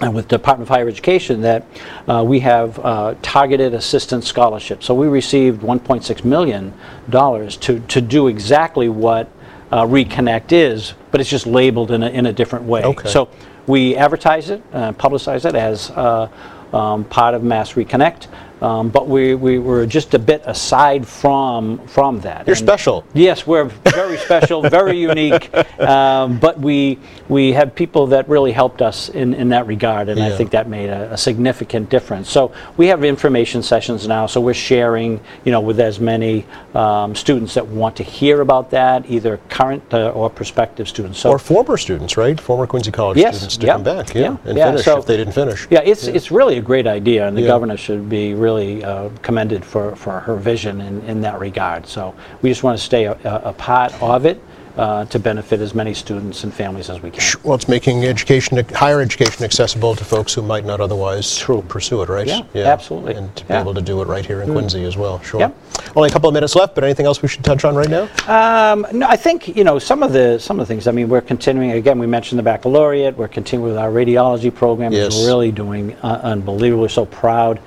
and 0.00 0.14
with 0.14 0.26
Department 0.26 0.68
of 0.68 0.74
Higher 0.74 0.88
Education 0.88 1.42
that 1.42 1.64
uh, 2.08 2.24
we 2.26 2.40
have 2.40 2.76
uh, 2.80 3.14
targeted 3.22 3.72
assistance 3.72 4.26
scholarships. 4.26 4.84
So 4.86 4.94
we 4.94 5.06
received 5.06 5.62
1.6 5.62 6.24
million 6.24 6.72
dollars 7.08 7.56
to 7.58 7.78
to 7.86 8.00
do 8.00 8.26
exactly 8.26 8.88
what 8.88 9.28
uh, 9.72 9.84
Reconnect 9.84 10.52
is, 10.52 10.94
but 11.10 11.20
it's 11.20 11.30
just 11.30 11.46
labeled 11.46 11.90
in 11.90 12.02
a 12.02 12.08
in 12.10 12.26
a 12.26 12.32
different 12.32 12.66
way. 12.66 12.84
Okay. 12.84 13.08
So 13.08 13.28
we 13.66 13.96
advertise 13.96 14.50
it, 14.50 14.62
uh, 14.72 14.92
publicize 14.92 15.48
it 15.48 15.54
as 15.54 15.90
uh, 15.90 16.28
um, 16.72 17.04
part 17.04 17.34
of 17.34 17.42
Mass 17.42 17.72
Reconnect, 17.72 18.28
um, 18.62 18.88
but 18.90 19.08
we, 19.08 19.34
we 19.34 19.58
were 19.58 19.84
just 19.86 20.14
a 20.14 20.18
bit 20.18 20.42
aside 20.46 21.06
from 21.06 21.78
from 21.88 22.20
that. 22.20 22.46
You're 22.46 22.54
And- 22.56 22.66
special. 22.68 23.04
Yes, 23.12 23.46
we're 23.46 23.64
very 23.64 24.16
special, 24.18 24.62
very 24.80 24.96
unique, 24.98 25.52
um, 25.80 26.38
but 26.38 26.58
we 26.60 26.98
we 27.28 27.52
have 27.52 27.74
people 27.74 28.06
that 28.08 28.28
really 28.28 28.52
helped 28.52 28.80
us 28.80 29.08
in, 29.08 29.34
in 29.34 29.48
that 29.50 29.66
regard, 29.66 30.08
and 30.08 30.22
I 30.22 30.36
think 30.36 30.50
that 30.52 30.68
made 30.68 30.88
a, 30.90 31.12
a 31.12 31.16
significant 31.18 31.90
difference. 31.90 32.30
So 32.30 32.52
we 32.76 32.86
have 32.86 33.02
information 33.04 33.62
sessions 33.62 34.06
now, 34.06 34.26
so 34.26 34.40
we're 34.40 34.54
sharing, 34.54 35.20
you 35.44 35.50
know, 35.52 35.60
with 35.60 35.80
as 35.80 35.98
many 35.98 36.46
um, 36.74 37.14
students 37.16 37.54
that 37.54 37.66
want 37.66 37.96
to 37.96 38.04
hear 38.04 38.40
about 38.42 38.70
that, 38.70 39.10
either 39.10 39.38
current 39.48 39.82
uh, 39.92 40.10
or 40.18 40.30
prospective 40.30 40.86
students. 40.88 41.18
So 41.18 41.30
Or 41.30 41.38
former 41.38 41.76
students, 41.76 42.16
right? 42.16 42.40
Former 42.40 42.66
Quincy 42.66 42.92
College 42.92 43.18
Yes, 43.18 43.36
students 43.36 43.56
to 43.56 43.66
yeah, 43.66 43.72
come 43.72 43.82
back, 43.82 44.14
yeah, 44.14 44.20
yeah, 44.22 44.36
and 44.44 44.56
yeah, 44.58 44.70
finish 44.70 44.84
so- 44.84 44.98
if 44.98 45.06
they 45.06 45.16
didn't 45.16 45.34
finish. 45.34 45.66
Yeah, 45.70 45.80
it's, 45.80 46.06
it's 46.06 46.30
really 46.30 46.58
a 46.58 46.62
great 46.62 46.86
idea, 46.86 47.26
and 47.26 47.36
the 47.36 47.40
Yeah. 47.42 47.48
governor 47.48 47.76
should 47.76 48.08
be 48.08 48.34
really 48.34 48.51
uh, 48.60 49.10
commended 49.22 49.64
for, 49.64 49.96
for 49.96 50.20
her 50.20 50.36
vision 50.36 50.80
in, 50.80 51.00
in 51.02 51.20
that 51.22 51.38
regard. 51.40 51.86
So 51.86 52.14
we 52.42 52.50
just 52.50 52.62
want 52.62 52.78
to 52.78 52.84
stay 52.84 53.04
a, 53.04 53.12
a 53.24 53.52
part 53.52 53.92
of 54.02 54.26
it 54.26 54.40
uh, 54.76 55.04
to 55.06 55.18
benefit 55.18 55.60
as 55.60 55.74
many 55.74 55.92
students 55.92 56.44
and 56.44 56.54
families 56.54 56.88
as 56.88 57.02
we 57.02 57.10
can. 57.10 57.22
Well, 57.42 57.54
it's 57.54 57.68
making 57.68 58.04
education, 58.04 58.58
higher 58.74 59.00
education 59.00 59.44
accessible 59.44 59.94
to 59.96 60.04
folks 60.04 60.32
who 60.32 60.42
might 60.42 60.64
not 60.64 60.80
otherwise 60.80 61.38
True. 61.38 61.62
pursue 61.62 62.02
it, 62.02 62.08
right? 62.08 62.26
Yeah, 62.26 62.42
absolutely. 62.54 63.14
And 63.14 63.34
to 63.36 63.44
be 63.44 63.52
Yeah. 63.52 63.58
Mm. 63.58 63.62
able 63.62 63.74
to 63.74 63.82
do 63.82 64.00
it 64.00 64.08
right 64.08 64.24
here 64.24 64.42
in 64.42 64.50
Quincy 64.50 64.84
as 64.84 64.96
well, 64.96 65.20
sure. 65.20 65.40
Yep. 65.40 65.56
Only 65.94 66.08
a 66.08 66.12
couple 66.12 66.28
of 66.28 66.34
minutes 66.34 66.54
left, 66.54 66.74
but 66.74 66.84
anything 66.84 67.06
else 67.06 67.20
we 67.20 67.28
should 67.28 67.44
touch 67.44 67.64
on 67.64 67.74
right 67.74 67.88
now? 67.88 68.08
Um, 68.26 68.86
no, 68.92 69.06
I 69.06 69.16
think 69.16 69.54
you 69.56 69.64
know 69.64 69.78
some 69.78 70.02
of 70.02 70.12
the 70.12 70.38
some 70.38 70.58
of 70.58 70.66
the 70.66 70.72
things. 70.72 70.86
I 70.86 70.92
mean, 70.92 71.08
we're 71.08 71.20
continuing 71.20 71.72
again. 71.72 71.98
We 71.98 72.06
mentioned 72.06 72.38
the 72.38 72.42
baccalaureate. 72.42 73.16
We're 73.16 73.28
continuing 73.28 73.74
with 73.74 73.78
our 73.78 73.90
radiology 73.90 74.54
program. 74.54 74.92
Yes. 74.92 75.08
It's 75.08 75.26
really 75.26 75.52
doing 75.52 75.94
uh, 75.96 76.20
unbelievably. 76.22 76.88
So 76.88 77.04
proud 77.04 77.60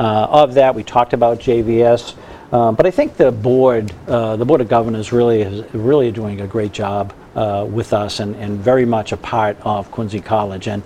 of 0.00 0.54
that. 0.54 0.74
We 0.74 0.82
talked 0.82 1.12
about 1.12 1.38
JVS, 1.38 2.14
uh, 2.52 2.70
but 2.72 2.84
I 2.84 2.90
think 2.90 3.16
the 3.16 3.32
board, 3.32 3.92
uh, 4.06 4.36
the 4.36 4.44
board 4.44 4.60
of 4.60 4.68
governors, 4.68 5.10
really 5.10 5.40
is 5.40 5.74
really 5.74 6.10
doing 6.10 6.42
a 6.42 6.46
great 6.46 6.72
job 6.72 7.14
uh, 7.34 7.66
with 7.68 7.94
us 7.94 8.20
and, 8.20 8.36
and 8.36 8.58
very 8.58 8.84
much 8.84 9.12
a 9.12 9.16
part 9.16 9.56
of 9.62 9.90
Quincy 9.90 10.20
College. 10.20 10.68
And 10.68 10.82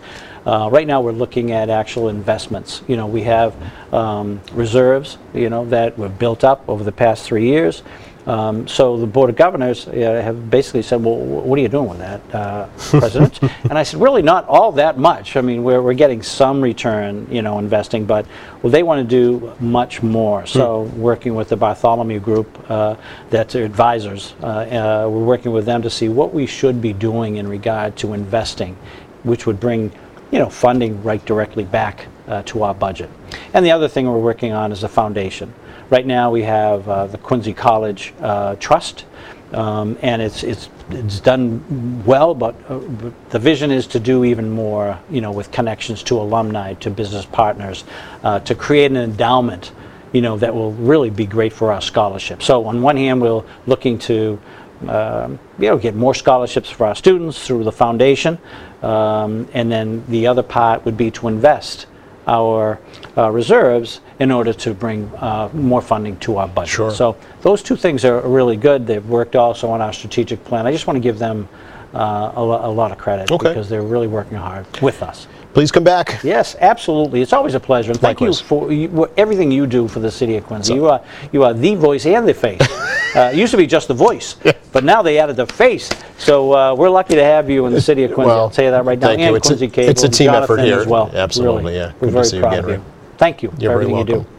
uh, 0.47 0.69
right 0.71 0.87
now, 0.87 1.01
we're 1.01 1.11
looking 1.11 1.51
at 1.51 1.69
actual 1.69 2.09
investments. 2.09 2.83
You 2.87 2.97
know, 2.97 3.09
we 3.09 3.23
have 3.23 3.53
um, 3.93 4.41
reserves. 4.53 5.19
You 5.35 5.51
know 5.51 5.65
that 5.67 5.99
were 5.99 6.09
built 6.09 6.45
up 6.45 6.69
over 6.69 6.85
the 6.85 6.93
past 6.93 7.25
three 7.25 7.47
years. 7.49 7.83
Um, 8.27 8.67
so 8.67 8.97
the 8.97 9.07
Board 9.07 9.31
of 9.31 9.37
Governors 9.37 9.87
uh, 9.87 9.93
have 9.93 10.51
basically 10.51 10.83
said, 10.83 11.03
well, 11.03 11.17
what 11.17 11.57
are 11.59 11.63
you 11.63 11.69
doing 11.69 11.89
with 11.89 11.99
that, 11.99 12.21
uh, 12.35 12.67
President? 12.77 13.41
and 13.43 13.79
I 13.79 13.85
said, 13.85 14.01
really 14.01 14.23
not 14.23 14.47
all 14.49 14.73
that 14.73 14.99
much. 14.99 15.37
I 15.37 15.43
mean, 15.43 15.63
we're, 15.63 15.81
we're 15.81 15.95
getting 15.95 16.23
some 16.23 16.61
return, 16.61 17.29
you 17.31 17.43
know, 17.43 17.61
investing, 17.61 18.05
but 18.05 18.27
well, 18.63 18.73
they 18.73 18.83
want 18.83 19.09
to 19.09 19.09
do 19.09 19.55
much 19.61 20.03
more. 20.03 20.45
So 20.45 20.83
working 20.97 21.37
with 21.37 21.49
the 21.51 21.57
Bartholomew 21.57 22.19
Group, 22.19 22.69
uh, 22.69 22.97
that's 23.31 23.53
their 23.53 23.65
advisors, 23.65 24.35
uh, 24.43 24.47
uh, 24.47 25.09
we're 25.09 25.25
working 25.25 25.53
with 25.53 25.65
them 25.65 25.83
to 25.83 25.91
see 25.91 26.09
what 26.09 26.35
we 26.35 26.47
should 26.47 26.83
be 26.83 26.93
doing 26.93 27.37
in 27.37 27.47
regard 27.47 27.97
to 27.99 28.13
investing, 28.13 28.77
which 29.23 29.47
would 29.47 29.61
bring, 29.61 29.93
you 30.33 30.41
know, 30.41 30.51
funding 30.51 31.01
right 31.05 31.25
directly 31.25 31.65
back 31.65 32.07
uh, 32.27 32.43
to 32.43 32.65
our 32.65 32.75
budget. 32.75 33.09
And 33.55 33.65
the 33.65 33.71
other 33.71 33.87
thing 33.87 34.07
we're 34.07 34.19
working 34.19 34.53
on 34.53 34.73
is 34.73 34.83
a 34.83 34.89
foundation. 34.89 35.55
Right 35.89 36.05
now, 36.05 36.33
we 36.33 36.43
have 36.43 36.89
uh, 36.89 37.07
the 37.07 37.19
Quincy 37.19 37.53
College 37.53 38.13
uh, 38.21 38.57
Trust, 38.57 39.05
um, 39.53 39.97
and 40.03 40.21
it's, 40.21 40.43
it's, 40.43 40.69
it's 40.91 41.21
done 41.21 42.03
well, 42.05 42.35
but, 42.35 42.57
uh, 42.69 42.79
but 42.79 43.31
the 43.31 43.39
vision 43.39 43.71
is 43.71 43.87
to 43.89 44.01
do 44.01 44.25
even 44.25 44.51
more, 44.51 44.99
you 45.09 45.21
know, 45.21 45.31
with 45.31 45.53
connections 45.53 46.03
to 46.05 46.21
alumni, 46.21 46.75
to 46.75 46.91
business 46.91 47.25
partners, 47.25 47.85
uh, 48.25 48.41
to 48.41 48.55
create 48.57 48.91
an 48.91 48.97
endowment, 48.97 49.71
you 50.13 50.23
know, 50.23 50.37
that 50.37 50.53
will 50.53 50.73
really 50.73 51.11
be 51.11 51.25
great 51.25 51.53
for 51.53 51.71
our 51.71 51.81
scholarship. 51.81 52.43
So 52.43 52.65
on 52.65 52.83
one 52.83 52.97
hand, 52.97 53.23
we're 53.23 53.45
looking 53.67 53.97
to 54.01 54.41
um, 54.89 55.39
you 55.59 55.69
know, 55.69 55.79
get 55.79 55.95
more 55.95 56.15
scholarships 56.15 56.69
for 56.69 56.87
our 56.87 56.97
students 56.97 57.47
through 57.47 57.63
the 57.63 57.73
foundation. 57.73 58.39
Um, 58.83 59.49
and 59.55 59.71
then 59.71 60.05
the 60.09 60.27
other 60.27 60.43
part 60.43 60.85
would 60.85 60.97
be 60.97 61.13
to 61.13 61.29
invest 61.29 61.87
our 62.27 62.81
uh, 63.17 63.31
reserves 63.31 64.01
in 64.19 64.31
order 64.31 64.53
to 64.53 64.73
bring 64.75 65.11
uh, 65.17 65.49
more 65.53 65.83
funding 65.83 66.17
to 66.21 66.39
our 66.39 66.49
budget. 66.49 66.71
Sure. 66.75 66.91
So 66.91 67.17
those 67.43 67.63
two 67.63 67.77
things 67.77 68.05
are 68.05 68.21
really 68.23 68.57
good. 68.57 68.87
They've 68.87 69.07
worked 69.07 69.37
also 69.37 69.69
on 69.69 69.81
our 69.83 69.93
strategic 69.93 70.43
plan. 70.45 70.67
I 70.67 70.73
just 70.73 70.87
want 70.87 70.97
to 70.97 71.01
give 71.03 71.19
them 71.19 71.49
uh, 71.95 72.33
a, 72.35 72.43
lo- 72.43 72.61
a 72.65 72.71
lot 72.71 72.93
of 72.93 72.99
credit 72.99 73.31
Okay. 73.31 73.49
because 73.49 73.69
they're 73.69 73.83
really 73.83 74.07
working 74.07 74.39
hard 74.39 74.67
with 74.81 75.03
us. 75.03 75.27
Please 75.55 75.71
come 75.71 75.85
back. 75.85 76.21
Yes, 76.23 76.55
absolutely. 76.61 77.23
It's 77.23 77.33
always 77.33 77.55
a 77.55 77.61
pleasure. 77.61 77.93
And 77.93 78.01
thank 78.01 78.21
Likewise. 78.21 78.41
you 78.41 78.47
for 78.47 78.73
you, 78.73 79.11
everything 79.17 79.51
you 79.51 79.67
do 79.67 79.89
for 79.89 80.01
the 80.01 80.11
city 80.11 80.37
of 80.37 80.45
Quincy. 80.45 80.75
you 80.75 80.87
are 80.87 81.01
you 81.33 81.45
are 81.45 81.55
the 81.55 81.75
voice 81.75 82.05
and 82.05 82.29
the 82.29 82.35
face. 82.35 82.61
uh, 83.17 83.31
it 83.33 83.37
used 83.39 83.53
to 83.53 83.57
be 83.57 83.67
just 83.67 83.89
the 83.89 83.95
voice, 83.95 84.37
but 84.73 84.85
now 84.85 85.01
they 85.01 85.19
added 85.19 85.37
the 85.37 85.47
face. 85.47 85.89
So 86.19 86.53
uh, 86.53 86.75
we're 86.75 86.91
lucky 86.91 87.15
to 87.15 87.25
have 87.25 87.49
you 87.49 87.65
in 87.65 87.73
the 87.73 87.81
city 87.81 88.05
of 88.05 88.13
Quincy. 88.13 88.29
Well, 88.29 88.41
I'll 88.41 88.51
tell 88.51 88.67
you 88.67 88.71
that 88.71 88.85
right 88.85 88.99
now. 88.99 89.07
thank 89.09 89.21
you. 89.21 89.27
And 89.29 89.37
It's 89.37 89.49
a- 89.49 89.57
Quincy 89.57 89.69
Cable. 89.69 89.91
it's 89.91 90.03
a 90.03 90.09
team 90.11 90.27
Jonathan 90.27 90.43
effort 90.59 90.61
here. 90.67 90.79
as 90.81 90.87
well. 90.87 91.11
Absolutely, 91.15 91.63
Really. 91.65 91.77
yeah. 91.77 91.93
We're 92.01 92.01
Good 92.01 92.07
to 92.07 92.11
very 92.13 92.25
see 92.27 92.37
you 92.37 92.43
proud 92.43 92.53
again, 92.53 92.65
of 92.65 92.71
you. 92.71 92.85
Thank 93.19 93.43
you 93.43 93.53
You're 93.59 93.73
for 93.73 93.81
very 93.81 93.93
everything 93.93 93.99
you 93.99 94.05
do. 94.25 94.36